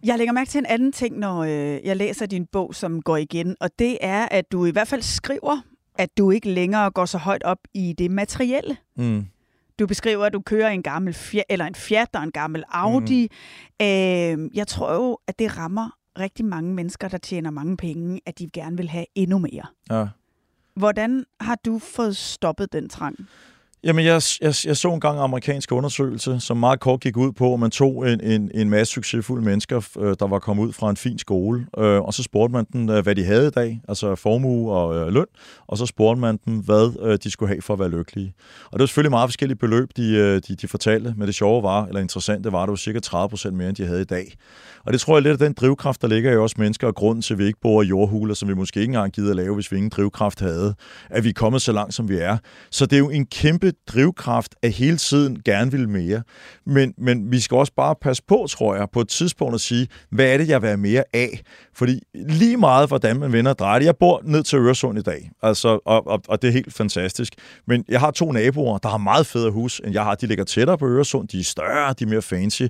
[0.04, 3.16] Jeg lægger mærke til en anden ting, når øh, jeg læser din bog, som går
[3.16, 5.60] igen, og det er, at du i hvert fald skriver,
[5.98, 8.76] at du ikke længere går så højt op i det materielle.
[8.96, 9.26] Mm.
[9.78, 13.28] Du beskriver, at du kører en gammel Fiat, eller en Fiat og en gammel Audi.
[13.80, 13.86] Mm.
[13.86, 18.38] Øh, jeg tror jo, at det rammer rigtig mange mennesker, der tjener mange penge, at
[18.38, 19.66] de gerne vil have endnu mere.
[19.90, 20.06] Ja.
[20.74, 23.16] Hvordan har du fået stoppet den trang?
[23.84, 27.32] Jamen, jeg, jeg, jeg så en gang en amerikansk undersøgelse, som meget kort gik ud
[27.32, 30.72] på, at man tog en, en, en masse succesfulde mennesker, øh, der var kommet ud
[30.72, 33.50] fra en fin skole, øh, og så spurgte man dem, øh, hvad de havde i
[33.50, 35.26] dag, altså formue og øh, løn,
[35.66, 38.34] og så spurgte man dem, hvad øh, de skulle have for at være lykkelige.
[38.64, 41.62] Og det var selvfølgelig meget forskellige beløb, de, øh, de, de fortalte, men det sjove
[41.62, 44.36] var, eller interessante var, at det var cirka 30% mere, end de havde i dag.
[44.86, 47.22] Og det tror jeg lidt af den drivkraft, der ligger i os mennesker, og grunden
[47.22, 49.54] til, at vi ikke bor i jordhuler, som vi måske ikke engang gider at lave,
[49.54, 50.74] hvis vi ingen drivkraft havde,
[51.10, 52.36] at vi er kommet så langt, som vi er.
[52.70, 56.22] Så det er jo en kæmpe drivkraft at hele tiden gerne vil mere.
[56.66, 59.88] Men, men vi skal også bare passe på, tror jeg, på et tidspunkt at sige,
[60.10, 61.42] hvad er det, jeg vil have mere af?
[61.74, 63.86] Fordi lige meget, hvordan man vender og drejer det.
[63.86, 67.34] Jeg bor ned til Øresund i dag, altså, og, og, og det er helt fantastisk.
[67.66, 70.14] Men jeg har to naboer, der har meget federe hus, end jeg har.
[70.14, 72.62] De ligger tættere på Øresund, de er større, de er mere fancy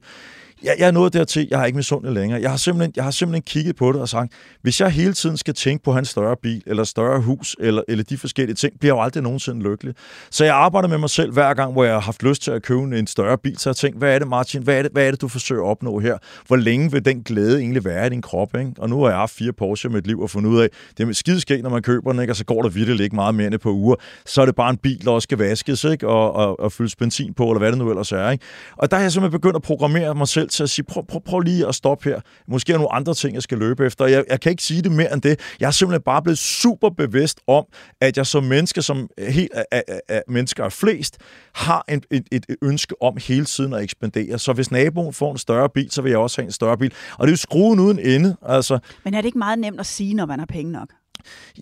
[0.63, 2.41] jeg, jeg er nået dertil, jeg har ikke misundelig længere.
[2.41, 5.37] Jeg har, simpelthen, jeg har simpelthen kigget på det og sagt, hvis jeg hele tiden
[5.37, 8.95] skal tænke på hans større bil, eller større hus, eller, eller de forskellige ting, bliver
[8.95, 9.95] jeg jo aldrig nogensinde lykkelig.
[10.31, 12.63] Så jeg arbejder med mig selv hver gang, hvor jeg har haft lyst til at
[12.63, 15.07] købe en større bil, så jeg tænker, hvad er det, Martin, hvad er det, hvad
[15.07, 16.19] er det, du forsøger at opnå her?
[16.47, 18.57] Hvor længe vil den glæde egentlig være i din krop?
[18.59, 18.73] Ikke?
[18.79, 20.69] Og nu har jeg haft fire Porsche med mit liv og fundet ud af,
[20.99, 22.33] det er skideskægt, når man køber den, ikke?
[22.33, 23.97] og så går der virkelig ikke meget mere end et par uger.
[24.27, 26.09] Så er det bare en bil, der også skal vaskes, ikke?
[26.09, 28.31] Og, og, og fyldes benzin på, eller hvad det nu ellers er.
[28.31, 28.45] Ikke?
[28.77, 31.21] Og der har jeg simpelthen begyndt at programmere mig selv til at sige, prøv, prøv,
[31.23, 32.21] prøv lige at stoppe her.
[32.49, 34.07] Måske er der nogle andre ting, jeg skal løbe efter.
[34.07, 35.41] Jeg, jeg kan ikke sige det mere end det.
[35.61, 37.65] Jeg er simpelthen bare blevet super bevidst om,
[38.01, 41.19] at jeg som menneske, som helt af, af, af mennesker er flest,
[41.55, 44.39] har en, et, et ønske om hele tiden at ekspandere.
[44.39, 46.93] Så hvis naboen får en større bil, så vil jeg også have en større bil.
[47.19, 48.37] Og det er jo skruen uden ende.
[48.43, 48.79] Altså.
[49.05, 50.89] Men er det ikke meget nemt at sige, når man har penge nok?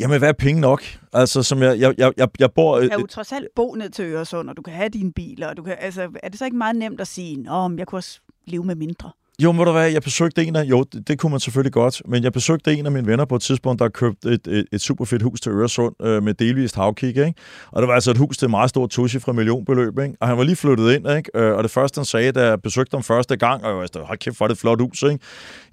[0.00, 0.82] Jamen, hvad er penge nok?
[1.12, 2.80] Altså, som jeg, jeg, jeg, jeg, jeg bor...
[2.80, 5.48] Du kan jo trods alt bo ned til Øresund, og du kan have dine biler,
[5.48, 7.98] og du kan, altså, er det så ikke meget nemt at sige, Nå, jeg kunne
[7.98, 9.12] også leve med mindre?
[9.42, 12.02] Jo, må du være, jeg besøgte en af, jo, det, det kunne man selvfølgelig godt,
[12.08, 14.80] men jeg besøgte en af mine venner på et tidspunkt, der købte et, et, et
[14.80, 17.34] super fedt hus til Øresund øh, med delvist havkig, ikke?
[17.72, 20.14] Og det var altså et hus til et meget stort tusche fra millionbeløb, ikke?
[20.20, 21.30] Og han var lige flyttet ind, ikke?
[21.34, 24.04] Øh, og det første, han sagde, da jeg besøgte ham første gang, og jeg var
[24.04, 25.18] hold kæft, hvor er det et flot hus, ikke?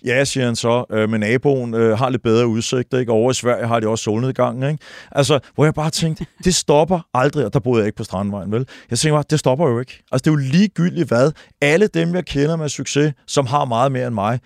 [0.06, 3.12] Ja, siger han så, øh, men naboen øh, har lidt bedre udsigt, ikke?
[3.12, 4.84] Over i Sverige har de også solnedgangen, ikke?
[5.12, 8.52] Altså, hvor jeg bare tænkte, det stopper aldrig, og der boede jeg ikke på Strandvejen,
[8.52, 8.68] vel?
[8.90, 10.04] Jeg tænkte bare, det stopper jo ikke.
[10.12, 11.32] Altså, det er jo ligegyldigt hvad.
[11.62, 14.40] Alle dem, jeg kender med succes, som har har meget mere end mig,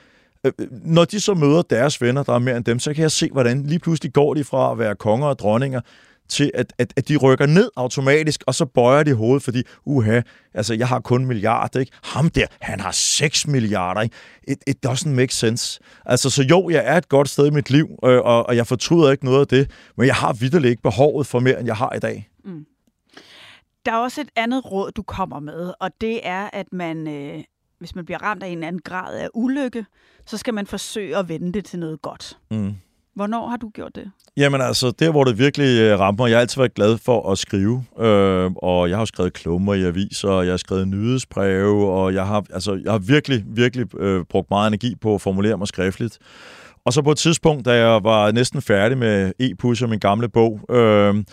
[0.46, 3.02] øh, øh, når de så møder deres venner, der er mere end dem, så kan
[3.02, 5.82] jeg se, hvordan lige pludselig går de fra at være konger og dronninger
[6.30, 10.22] til, at, at, at de rykker ned automatisk, og så bøjer de hovedet, fordi, uha,
[10.54, 11.92] altså, jeg har kun milliard, ikke?
[12.04, 14.16] Ham der, han har 6 milliarder, ikke?
[14.48, 15.80] It, it doesn't make sense.
[16.06, 18.68] Altså, så jo, jeg er et godt sted i mit liv, øh, og, og jeg
[18.68, 21.76] fortryder ikke noget af det, men jeg har vidderligt ikke behovet for mere, end jeg
[21.76, 22.30] har i dag.
[22.46, 22.66] Mm.
[23.86, 27.44] Der er også et andet råd, du kommer med, og det er, at man, øh,
[27.80, 29.86] hvis man bliver ramt af en eller anden grad af ulykke,
[30.26, 32.38] så skal man forsøge at vende det til noget godt.
[32.52, 32.74] Mm.
[33.16, 34.12] Hvornår har du gjort det?
[34.38, 37.38] Jamen altså, der hvor det virkelig øh, rammer, jeg har altid været glad for at
[37.38, 42.14] skrive, øh, og jeg har skrevet klummer i aviser, og jeg har skrevet nyhedsbreve, og
[42.14, 45.68] jeg har, altså, jeg har virkelig, virkelig øh, brugt meget energi på at formulere mig
[45.68, 46.18] skriftligt.
[46.86, 50.62] Og så på et tidspunkt, da jeg var næsten færdig med e-pusher, min gamle bog,
[50.70, 51.24] øh,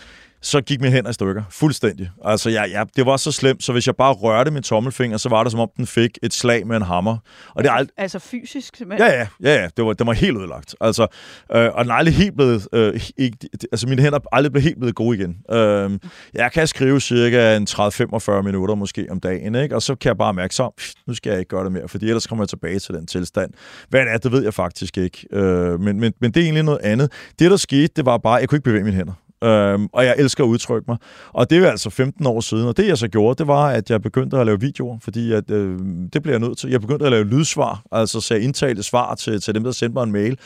[0.41, 1.43] så gik min hænder i stykker.
[1.49, 2.09] Fuldstændig.
[2.25, 5.29] Altså, ja, ja, det var så slemt, så hvis jeg bare rørte min tommelfinger, så
[5.29, 7.17] var det som om, den fik et slag med en hammer.
[7.55, 8.75] Og det er ald- altså fysisk?
[8.75, 9.09] Simpelthen.
[9.11, 9.67] Ja, ja, ja, ja.
[9.77, 10.75] Det var, det var helt ødelagt.
[10.81, 11.07] Altså,
[11.55, 12.67] øh, og den er aldrig helt blevet...
[12.73, 13.37] Øh, ikke,
[13.71, 15.37] altså, mine hænder er aldrig blevet helt blevet gode igen.
[15.51, 15.99] Øh,
[16.33, 19.75] jeg kan skrive cirka en 30-45 minutter måske om dagen, ikke?
[19.75, 20.69] og så kan jeg bare mærke, så
[21.07, 23.51] nu skal jeg ikke gøre det mere, fordi ellers kommer jeg tilbage til den tilstand.
[23.89, 25.27] Hvad det er, det ved jeg faktisk ikke.
[25.33, 27.11] Øh, men, men, men det er egentlig noget andet.
[27.39, 29.13] Det, der skete, det var bare, at jeg kunne ikke bevæge mine hænder.
[29.43, 30.97] Øhm, og jeg elsker at udtrykke mig.
[31.33, 33.89] Og det er altså 15 år siden, og det jeg så gjorde, det var, at
[33.89, 35.79] jeg begyndte at lave videoer, fordi at, øh,
[36.13, 36.69] det bliver jeg nødt til.
[36.69, 40.03] Jeg begyndte at lave lydsvar, altså så indtalte svar til, til dem, der sendte mig
[40.03, 40.37] en mail.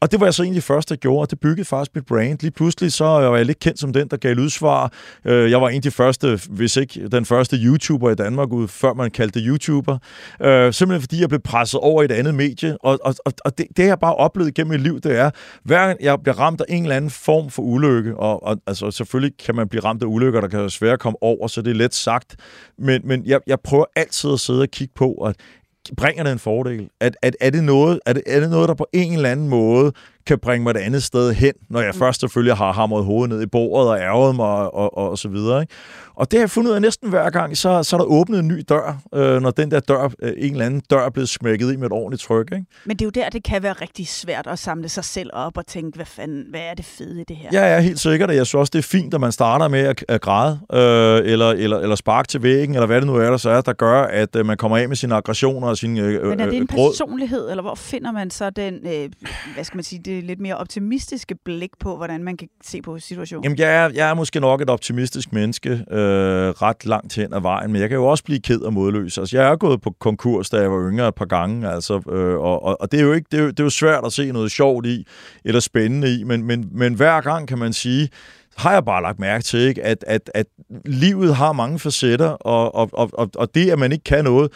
[0.00, 2.38] Og det var jeg så egentlig første, der gjorde, og det byggede faktisk mit brand.
[2.40, 4.92] Lige pludselig så øh, var jeg lidt kendt som den, der gav lydsvar.
[5.24, 8.68] Øh, jeg var en af de første, hvis ikke den første YouTuber i Danmark, ud,
[8.68, 9.98] før man kaldte det YouTuber.
[10.42, 12.76] Øh, simpelthen fordi jeg blev presset over i et andet medie.
[12.84, 15.30] Og, og, og det, det, jeg bare oplevet gennem mit liv, det er,
[15.64, 18.90] hver gang jeg bliver ramt af en eller anden form for ulykke, og, og altså,
[18.90, 21.62] selvfølgelig kan man blive ramt af ulykker, der kan være svære at komme over, så
[21.62, 22.36] det er let sagt.
[22.78, 25.36] Men, men jeg, jeg prøver altid at sidde og kigge på, at
[25.96, 26.88] bringer det en fordel?
[27.00, 29.48] At, at, er, det noget, er, det, er det noget, der på en eller anden
[29.48, 29.92] måde
[30.28, 31.98] kan bringe mig et andet sted hen, når jeg mm.
[31.98, 35.28] først selvfølgelig har hamret hovedet ned i bordet og ærget mig og, og, og så
[35.28, 35.60] videre.
[35.60, 35.74] Ikke?
[36.18, 38.38] Og det har jeg fundet ud af næsten hver gang, så, så er der åbnet
[38.38, 41.28] en ny dør, øh, når den der dør, øh, en eller anden dør er blevet
[41.28, 42.52] smækket i med et ordentligt tryk.
[42.52, 42.64] Ikke?
[42.84, 45.56] Men det er jo der, det kan være rigtig svært at samle sig selv op
[45.56, 47.48] og tænke, hvad, fanden, hvad er det fede i det her?
[47.52, 49.68] Ja, jeg er helt sikkert, og jeg synes også, det er fint, at man starter
[49.68, 53.16] med at, at græde, øh, eller, eller, eller sparke til væggen, eller hvad det nu
[53.16, 55.78] er, der så er, der gør, at øh, man kommer af med sine aggressioner og
[55.78, 59.10] sin øh, Men er det en øh, personlighed, eller hvor finder man så den, øh,
[59.54, 62.98] hvad skal man sige, det lidt mere optimistiske blik på, hvordan man kan se på
[62.98, 63.44] situationen?
[63.44, 65.98] Jamen, jeg er, jeg er måske nok et optimistisk menneske, øh,
[66.48, 69.18] ret langt hen ad vejen, men jeg kan jo også blive ked og modløs.
[69.18, 72.34] Altså, jeg er gået på konkurs, da jeg var yngre et par gange, altså, øh,
[72.34, 74.12] og, og, og det er jo ikke det er jo, det er jo svært at
[74.12, 75.06] se noget sjovt i,
[75.44, 78.08] eller spændende i, men, men, men hver gang kan man sige,
[78.56, 79.84] har jeg bare lagt mærke til, ikke?
[79.84, 80.46] At, at, at
[80.84, 84.52] livet har mange facetter, og, og, og, og det, at man ikke kan noget,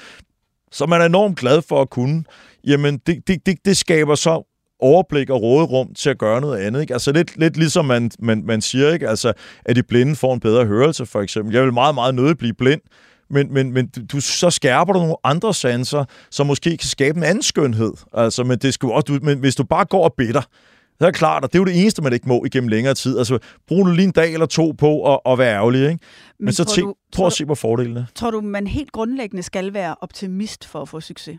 [0.72, 2.25] som man er enormt glad for at kunne,
[2.66, 4.51] jamen det, det, det, det skaber så
[4.83, 6.81] overblik og råderum til at gøre noget andet.
[6.81, 6.92] Ikke?
[6.92, 9.09] Altså lidt, lidt ligesom man, man, man siger, ikke?
[9.09, 9.33] Altså,
[9.64, 11.55] at de blinde får en bedre hørelse, for eksempel.
[11.55, 12.81] Jeg vil meget, meget nødig blive blind,
[13.31, 17.25] men, men, men du, så skærper du nogle andre sanser, som måske kan skabe en
[17.25, 17.92] anden skønhed.
[18.12, 20.42] Altså, men, det skal også, du, men hvis du bare går og bitter,
[20.99, 22.95] så er det klart, og det er jo det eneste, man ikke må igennem længere
[22.95, 23.18] tid.
[23.18, 25.90] Altså, brug nu lige en dag eller to på at, at være ærgerlig, ikke?
[26.38, 28.07] Men, men så tænk, du, prøv at se på fordelene.
[28.14, 31.38] Tror du, man helt grundlæggende skal være optimist for at få succes?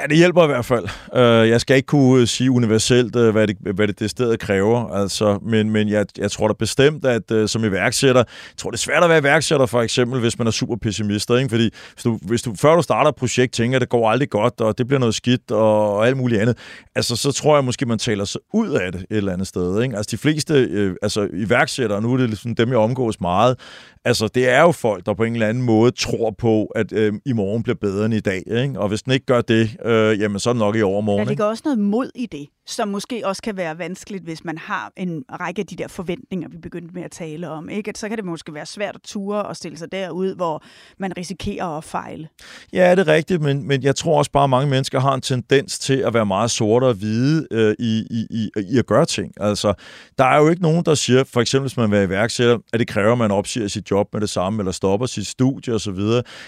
[0.00, 0.84] Ja, det hjælper i hvert fald.
[1.14, 4.40] Øh, jeg skal ikke kunne øh, sige universelt, øh, hvad, det, hvad det, det stedet
[4.40, 8.76] kræver, altså, men, men jeg, jeg tror da bestemt, at som iværksætter, jeg tror det
[8.76, 11.48] er svært at være iværksætter for eksempel, hvis man er super pessimist, ikke?
[11.48, 14.30] fordi hvis du, hvis du, før du starter et projekt, tænker, at det går aldrig
[14.30, 16.58] godt, og det bliver noget skidt, og, og alt muligt andet,
[16.94, 19.82] altså så tror jeg måske, man taler sig ud af det et eller andet sted.
[19.82, 19.96] Ikke?
[19.96, 23.56] Altså de fleste øh, altså, iværksættere, nu er det ligesom dem, jeg omgås meget,
[24.04, 27.12] altså det er jo folk, der på en eller anden måde tror på, at øh,
[27.26, 28.42] i morgen bliver bedre end i dag.
[28.46, 28.80] Ikke?
[28.80, 31.22] Og hvis den ikke gør det, øh, jamen så er det nok i overmorgen.
[31.22, 34.58] Der ligger også noget mod i det som måske også kan være vanskeligt, hvis man
[34.58, 37.68] har en række af de der forventninger, vi begyndte med at tale om.
[37.68, 37.88] Ikke?
[37.88, 40.62] At så kan det måske være svært at ture og stille sig derud, hvor
[40.98, 42.28] man risikerer at fejle.
[42.72, 45.20] Ja, det er rigtigt, men, men jeg tror også bare, at mange mennesker har en
[45.20, 49.06] tendens til at være meget sorte og hvide øh, i, i, i, i at gøre
[49.06, 49.32] ting.
[49.40, 49.74] Altså,
[50.18, 52.80] der er jo ikke nogen, der siger, for eksempel hvis man vil være iværksætter, at
[52.80, 56.00] det kræver, at man opsiger sit job med det samme, eller stopper sit studie osv.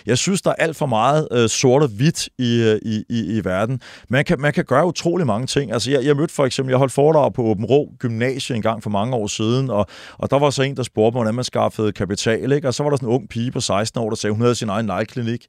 [0.06, 3.38] Jeg synes, der er alt for meget øh, sort og hvidt i, øh, i, i,
[3.38, 3.80] i verden.
[4.08, 5.72] Man kan, man kan gøre utrolig mange ting.
[5.72, 8.82] Altså, jeg, jeg mødte for eksempel, jeg holdt foredrag på Åben Rå Gymnasie en gang
[8.82, 9.86] for mange år siden, og,
[10.18, 12.68] og der var så en, der spurgte mig, hvordan man skaffede kapital, ikke?
[12.68, 14.54] og så var der sådan en ung pige på 16 år, der sagde, hun havde
[14.54, 15.46] sin egen nejklinik.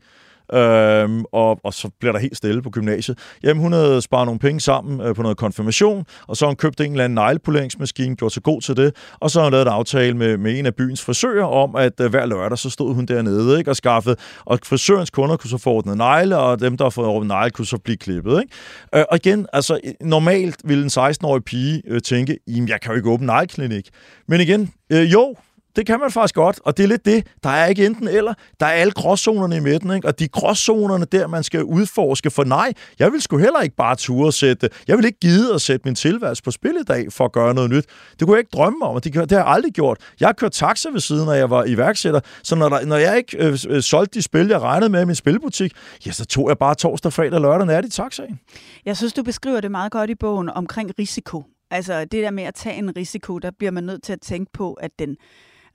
[0.53, 3.17] Øhm, og, og så bliver der helt stille på gymnasiet.
[3.43, 6.55] Jamen, hun havde sparet nogle penge sammen øh, på noget konfirmation, og så har hun
[6.55, 9.65] købt en eller anden neglepoleringsmaskine, gjort sig god til det, og så har hun lavet
[9.65, 12.95] en aftale med, med en af byens frisører om, at øh, hver lørdag, så stod
[12.95, 16.77] hun dernede ikke, og skaffede, og frisørens kunder kunne så få ordnet negle, og dem,
[16.77, 18.41] der har fået ordnet negle, kunne så blive klippet.
[18.41, 18.53] Ikke?
[18.95, 22.97] Øh, og igen, altså, normalt ville en 16-årig pige øh, tænke, jamen, jeg kan jo
[22.97, 23.89] ikke åbne negleklinik.
[24.27, 25.35] Men igen, øh, jo,
[25.79, 27.27] det kan man faktisk godt, og det er lidt det.
[27.43, 28.33] Der er ikke enten eller.
[28.59, 30.07] Der er alle gråzonerne i midten, ikke?
[30.07, 32.29] og de gråzonerne der, man skal udforske.
[32.29, 34.69] For nej, jeg vil sgu heller ikke bare ture sætte...
[34.87, 37.53] Jeg vil ikke gide at sætte min tilværelse på spil i dag for at gøre
[37.53, 37.85] noget nyt.
[38.19, 39.97] Det kunne jeg ikke drømme om, og det, det har jeg aldrig gjort.
[40.19, 43.17] Jeg har kørt taxa ved siden, når jeg var iværksætter, så når, der, når jeg
[43.17, 45.73] ikke øh, øh, solgte de spil, jeg regnede med i min spilbutik,
[46.05, 48.39] ja, så tog jeg bare torsdag, fredag og lørdag nat i taxaen.
[48.85, 51.43] Jeg synes, du beskriver det meget godt i bogen omkring risiko.
[51.71, 54.51] Altså det der med at tage en risiko, der bliver man nødt til at tænke
[54.53, 55.17] på, at den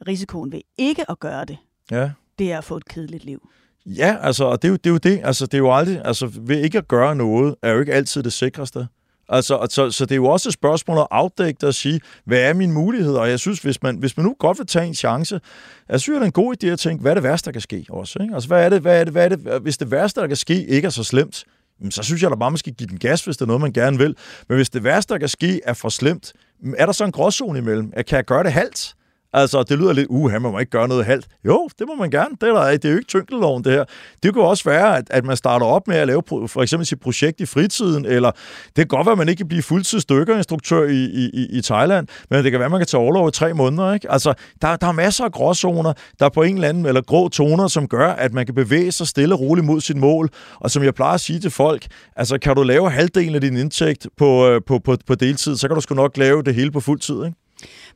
[0.09, 1.57] risikoen ved ikke at gøre det,
[1.90, 2.11] ja.
[2.38, 3.48] det er at få et kedeligt liv.
[3.87, 5.20] Ja, altså, og det er, jo, det er jo det.
[5.24, 8.22] Altså, det er jo aldrig, altså, ved ikke at gøre noget, er jo ikke altid
[8.22, 8.87] det sikreste.
[9.28, 12.40] Altså, så, så det er jo også et spørgsmål at afdække det og sige, hvad
[12.40, 13.14] er min mulighed?
[13.14, 15.40] Og jeg synes, hvis man, hvis man nu godt vil tage en chance,
[15.88, 17.61] jeg synes, det er en god idé at tænke, hvad er det værste, der kan
[17.61, 18.18] ske også?
[18.22, 18.35] Ikke?
[18.35, 20.37] Altså, hvad er det, hvad er det, hvad er det, hvis det værste, der kan
[20.37, 21.44] ske, ikke er så slemt,
[21.90, 23.72] så synes jeg da bare, man skal give den gas, hvis det er noget, man
[23.72, 24.16] gerne vil.
[24.48, 26.33] Men hvis det værste, der kan ske, er for slemt,
[26.76, 27.90] er der så en gråzone imellem?
[27.90, 28.94] Kan jeg gøre det halvt?
[29.34, 31.26] Altså, det lyder lidt, uha, man må ikke gøre noget halvt.
[31.44, 32.36] Jo, det må man gerne.
[32.40, 33.84] Det er, der, det er jo ikke tyngdeloven, det her.
[34.22, 37.00] Det kunne også være, at, at man starter op med at lave for eksempel sit
[37.00, 38.30] projekt i fritiden, eller
[38.66, 42.06] det kan godt være, at man ikke kan blive fuldtidsdykkerinstruktør i, i, i, i Thailand,
[42.30, 43.92] men det kan være, at man kan tage overlov i tre måneder.
[43.92, 44.12] Ikke?
[44.12, 47.28] Altså, der, der er masser af gråzoner, der er på en eller anden, eller grå
[47.28, 50.28] toner, som gør, at man kan bevæge sig stille og roligt mod sit mål.
[50.60, 53.56] Og som jeg plejer at sige til folk, altså kan du lave halvdelen af din
[53.56, 56.70] indtægt på, øh, på, på, på deltid, så kan du sgu nok lave det hele
[56.70, 57.24] på fuld tid.
[57.24, 57.43] Ikke?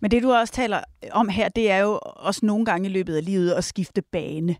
[0.01, 3.17] Men det, du også taler om her, det er jo også nogle gange i løbet
[3.17, 4.57] af livet at skifte bane.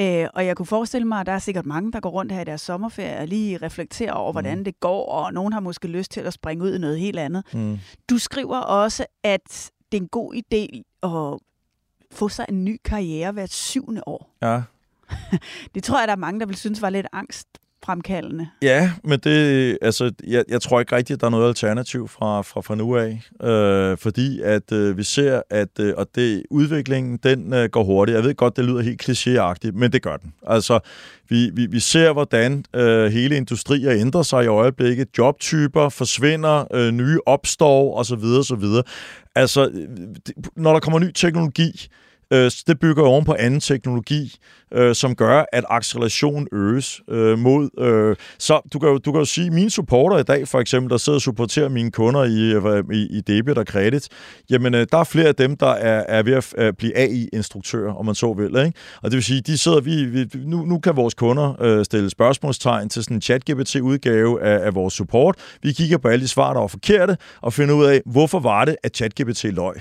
[0.00, 2.40] Øh, og jeg kunne forestille mig, at der er sikkert mange, der går rundt her
[2.40, 4.64] i deres sommerferie og lige reflekterer over, hvordan mm.
[4.64, 7.54] det går, og nogen har måske lyst til at springe ud i noget helt andet.
[7.54, 7.78] Mm.
[8.10, 11.38] Du skriver også, at det er en god idé at
[12.16, 14.36] få sig en ny karriere hvert syvende år.
[14.42, 14.62] Ja.
[15.74, 17.48] det tror jeg, der er mange, der vil synes var lidt angst
[17.84, 18.48] fremkaldende.
[18.62, 22.42] Ja, men det, altså, jeg, jeg tror ikke rigtigt, at der er noget alternativ fra,
[22.42, 27.18] fra, fra nu af, øh, fordi at øh, vi ser, at øh, og det, udviklingen
[27.22, 28.16] den øh, går hurtigt.
[28.16, 30.32] Jeg ved godt, det lyder helt klichéagtigt, men det gør den.
[30.46, 30.78] Altså,
[31.28, 35.08] vi, vi, vi ser, hvordan øh, hele industrier ændrer sig i øjeblikket.
[35.18, 38.24] Jobtyper forsvinder, øh, nye opstår osv.
[38.38, 38.64] osv.
[39.34, 39.88] Altså, øh,
[40.56, 41.88] når der kommer ny teknologi,
[42.32, 44.34] øh, det bygger oven på anden teknologi,
[44.72, 47.68] øh, som gør, at accelerationen øges øh, mod...
[47.78, 50.90] Øh, så du kan, jo, du kan jo sige, mine supporter i dag, for eksempel,
[50.90, 54.08] der sidder og supporterer mine kunder i, øh, i, i debit og kredit,
[54.50, 56.96] jamen øh, der er flere af dem, der er, er ved at at øh, blive
[56.96, 58.64] AI-instruktører, om man så vil.
[58.64, 58.78] Ikke?
[59.02, 62.10] Og det vil sige, de sidder vi, vi nu, nu kan vores kunder øh, stille
[62.10, 65.36] spørgsmålstegn til sådan en chat-GPT-udgave af, af vores support.
[65.62, 68.64] Vi kigger på alle de svar, der var forkerte, og finder ud af, hvorfor var
[68.64, 69.74] det, at chat-GPT løg,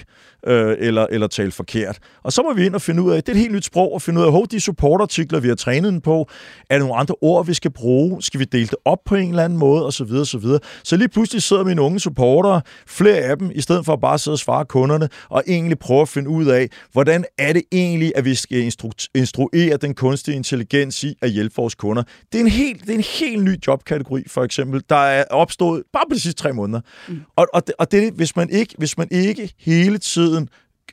[0.47, 2.00] øh, eller, eller talte forkert.
[2.23, 3.93] Og så må vi ind og finde ud af, det er et helt nyt sprog,
[3.93, 6.30] og finde ud af, hvor de supportartikler, vi har trænet den på,
[6.69, 9.30] er der nogle andre ord, vi skal bruge, skal vi dele det op på en
[9.30, 10.60] eller anden måde, og så videre, og så videre.
[10.84, 14.19] Så lige pludselig sidder mine unge supportere, flere af dem, i stedet for at bare
[14.19, 18.12] sidde og svare kunderne, og egentlig prøve at finde ud af, hvordan er det egentlig,
[18.15, 22.04] at vi skal instru- instruere den kunstige intelligens i at hjælpe vores kunder.
[22.32, 25.84] Det er en helt, det er en helt ny jobkategori, for eksempel, der er opstået
[25.93, 26.82] bare på de sidste tre måneder.
[27.08, 27.21] Mm.
[27.36, 30.27] Og, og, det, og det, hvis man ikke, hvis man ikke hele tiden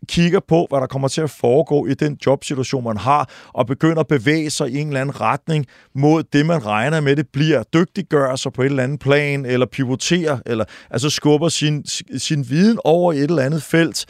[0.08, 4.00] kigger på, hvad der kommer til at foregå i den jobsituation, man har, og begynder
[4.00, 7.62] at bevæge sig i en eller anden retning mod det, man regner med, det bliver.
[7.62, 11.84] Dygtiggør sig på et eller andet plan, eller pivoterer, eller altså skubber sin,
[12.18, 14.06] sin viden over i et eller andet felt,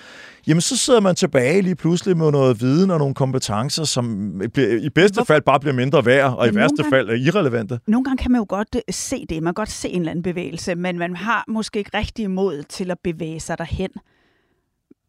[0.46, 4.40] jamen så sidder man tilbage lige pludselig med noget viden og nogle kompetencer, som
[4.82, 5.24] i bedste Hvor...
[5.24, 7.80] fald bare bliver mindre værd, og i værste gange, fald er irrelevante.
[7.87, 10.10] Nogle gange kan man jo godt øh, se det, man kan godt se en eller
[10.10, 13.90] anden bevægelse, men man har måske ikke rigtig mod til at bevæge sig derhen.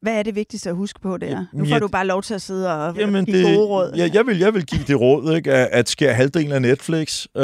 [0.06, 1.46] Hvad er det vigtigste at huske på der?
[1.54, 3.94] Nu får ja, du bare lov til at sidde og jamen give det, gode råd.
[3.98, 7.26] Ja, jeg, vil, jeg vil give det råd, ikke, at, at skære halvdelen af Netflix,
[7.38, 7.44] øh,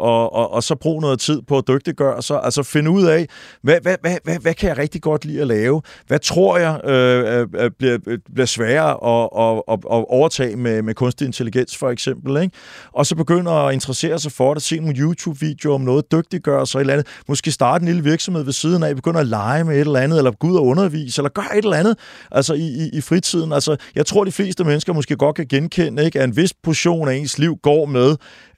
[0.00, 2.40] og, og, og så bruge noget tid på at dygtiggøre sig.
[2.42, 3.26] Altså finde ud af,
[3.62, 5.82] hvad, hvad, hvad, hvad, hvad kan jeg rigtig godt lide at lave?
[6.06, 7.98] Hvad tror jeg øh, bliver,
[8.34, 12.42] bliver sværere at, at, at, at overtage med, med kunstig intelligens, for eksempel?
[12.42, 12.56] Ikke?
[12.92, 16.78] Og så begynde at interessere sig for det, se nogle YouTube-videoer om noget, dygtiggøre sig
[16.78, 17.06] et eller andet.
[17.28, 20.18] Måske starte en lille virksomhed ved siden af, begynde at lege med et eller andet,
[20.18, 21.98] eller gå ud og undervise, eller gøre et eller andet andet
[22.30, 23.52] altså i, i, i fritiden.
[23.52, 27.08] Altså, jeg tror, de fleste mennesker måske godt kan genkende, ikke, at en vis portion
[27.08, 28.16] af ens liv går med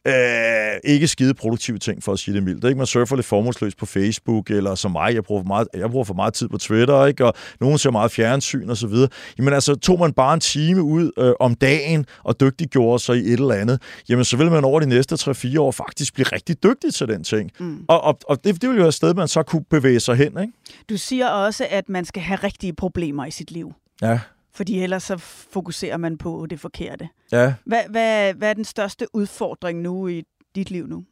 [0.08, 2.64] øh, ikke skide produktive ting, for at sige det mildt.
[2.64, 2.78] Ikke?
[2.78, 6.04] Man surfer lidt formålsløst på Facebook, eller som mig, jeg bruger for meget, jeg bruger
[6.04, 7.26] for meget tid på Twitter, ikke?
[7.26, 8.94] og nogen ser meget fjernsyn osv.
[9.38, 13.20] Jamen altså, tog man bare en time ud øh, om dagen og dygtiggjorde sig i
[13.20, 16.62] et eller andet, jamen så vil man over de næste 3-4 år faktisk blive rigtig
[16.62, 17.50] dygtig til den ting.
[17.58, 17.84] Mm.
[17.88, 20.16] Og, og, og det, det vil jo være et sted, man så kunne bevæge sig
[20.16, 20.40] hen.
[20.40, 20.52] Ikke?
[20.90, 23.72] Du siger også, at man skal have rigtige problemer i sit liv.
[24.02, 24.18] Ja.
[24.58, 25.16] Fordi ellers så
[25.52, 27.08] fokuserer man på det forkerte.
[27.32, 27.54] Ja.
[27.66, 31.04] Hvad, hvad, hvad er den største udfordring nu i dit liv nu?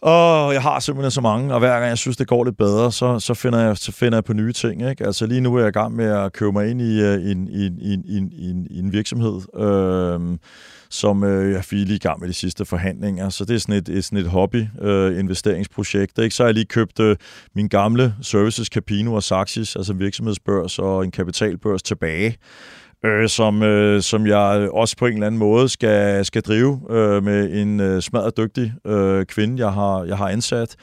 [0.00, 2.92] Og jeg har simpelthen så mange, og hver gang jeg synes, det går lidt bedre,
[2.92, 4.90] så, så, finder, jeg, så finder jeg på nye ting.
[4.90, 5.06] Ikke?
[5.06, 7.30] Altså lige nu er jeg i gang med at købe mig ind i, øh, i,
[7.30, 10.38] i, i, i, i, i en virksomhed, øh,
[10.90, 13.28] som øh, jeg fik lige i gang med de sidste forhandlinger.
[13.28, 16.18] Så det er sådan et, et, sådan et hobby-investeringsprojekt.
[16.18, 16.36] Øh, ikke?
[16.36, 17.16] Så har jeg lige købt øh,
[17.54, 22.36] min gamle services Capino og Saxis, altså virksomhedsbørs og en kapitalbørs tilbage
[23.04, 27.24] øh, som, øh, som jeg også på en eller anden måde skal, skal drive øh,
[27.24, 30.76] med en øh, smadret dygtig øh, kvinde, jeg har, jeg har ansat.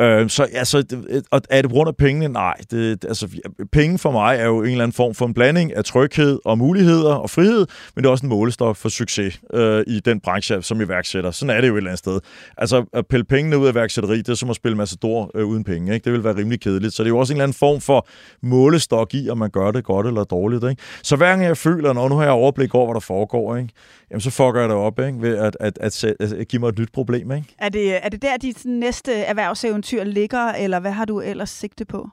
[0.00, 0.84] Øh, så altså,
[1.30, 2.28] og er det på grund af pengene?
[2.28, 2.54] Nej.
[2.70, 3.28] Det, altså,
[3.72, 6.58] penge for mig er jo en eller anden form for en blanding af tryghed og
[6.58, 10.62] muligheder og frihed, men det er også en målestok for succes øh, i den branche
[10.62, 11.30] som iværksætter.
[11.30, 12.20] Sådan er det jo et eller andet sted.
[12.58, 15.64] Altså, at pille pengene ud af iværksætteri, det er som at spille Massador øh, uden
[15.64, 15.94] penge.
[15.94, 16.04] Ikke?
[16.04, 16.94] Det vil være rimelig kedeligt.
[16.94, 18.06] Så det er jo også en eller anden form for
[18.42, 20.64] målestok i, om man gør det godt eller dårligt.
[20.64, 20.82] Ikke?
[21.02, 23.72] Så hver gang jeg føler, at nu har jeg overblik over, hvad der foregår, ikke?
[24.12, 25.22] Jamen så fucker jeg det op ikke?
[25.22, 27.32] ved at, at, at, at, at give mig et nyt problem.
[27.32, 27.54] Ikke?
[27.58, 31.84] Er, det, er det der, dit næste erhvervseventyr ligger, eller hvad har du ellers sigte
[31.84, 32.08] på?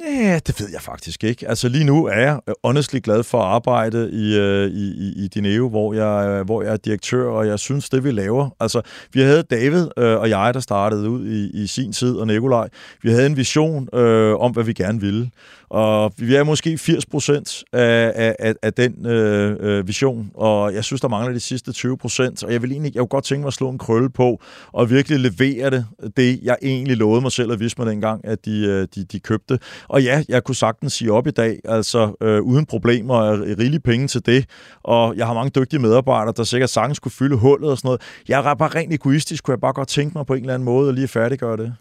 [0.00, 1.48] Nej, det ved jeg faktisk ikke.
[1.48, 5.28] Altså lige nu er jeg honestly glad for at arbejde i, øh, i, i, i
[5.28, 8.50] Dineo, hvor jeg, hvor jeg er direktør, og jeg synes, det vi laver...
[8.60, 12.26] Altså, vi havde David øh, og jeg, der startede ud i, i sin tid, og
[12.26, 12.68] Nikolaj.
[13.02, 15.30] Vi havde en vision øh, om, hvad vi gerne ville.
[15.68, 20.84] Og vi er måske 80 procent af, af, af den øh, øh, vision, og jeg
[20.84, 22.44] synes, der mangler de sidste 20 procent.
[22.44, 24.40] Og jeg vil egentlig jeg vil godt tænke mig at slå en krølle på,
[24.72, 25.86] og virkelig levere det,
[26.16, 29.20] det jeg egentlig lovede mig selv at vise mig dengang, at de, øh, de, de
[29.20, 29.58] købte.
[29.88, 33.80] Og ja, jeg kunne sagtens sige op i dag, altså øh, uden problemer, og rigelige
[33.80, 34.44] penge til det.
[34.82, 38.00] Og jeg har mange dygtige medarbejdere, der sikkert sagtens kunne fylde hullet og sådan noget.
[38.28, 40.64] Jeg er bare rent egoistisk, kunne jeg bare godt tænke mig på en eller anden
[40.64, 41.74] måde at lige færdiggøre det.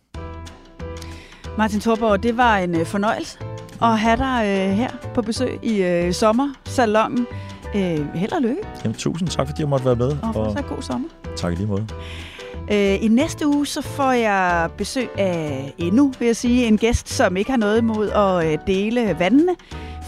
[1.57, 5.83] Martin Thorborg, det var en øh, fornøjelse at have dig øh, her på besøg i
[5.83, 7.27] øh, sommersalongen.
[7.75, 8.61] Øh, held og lykke.
[8.83, 10.11] Jamen, tusind tak, fordi jeg måtte være med.
[10.23, 11.09] Og fortsat god sommer.
[11.35, 11.87] Tak i lige måde.
[12.71, 17.09] Øh, I næste uge så får jeg besøg af endnu, vil jeg sige, en gæst,
[17.09, 19.55] som ikke har noget imod at øh, dele vandene.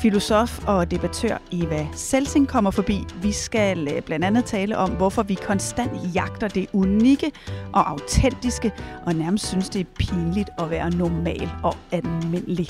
[0.06, 3.06] Filosof og debattør Eva Selsing kommer forbi.
[3.22, 7.32] Vi skal øh, blandt andet tale om, hvorfor vi konstant jagter det unikke
[7.74, 8.72] og autentiske,
[9.06, 12.70] og nærmest synes, det er pinligt at være normal og almindelig.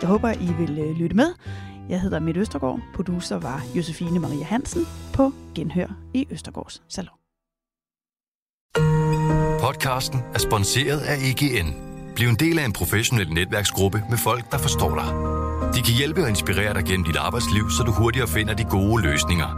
[0.00, 1.34] Jeg håber, I vil øh, lytte med.
[1.88, 2.80] Jeg hedder Mette Østergaard.
[2.94, 7.16] Producer var Josefine Maria Hansen på Genhør i Østergaards Salon.
[9.60, 11.74] Podcasten er sponsoreret af EGN.
[12.14, 15.35] Bliv en del af en professionel netværksgruppe med folk, der forstår dig.
[15.76, 19.02] De kan hjælpe og inspirere dig gennem dit arbejdsliv, så du hurtigere finder de gode
[19.02, 19.48] løsninger.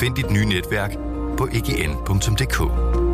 [0.00, 0.92] Find dit nye netværk
[1.38, 3.07] på egn.dk.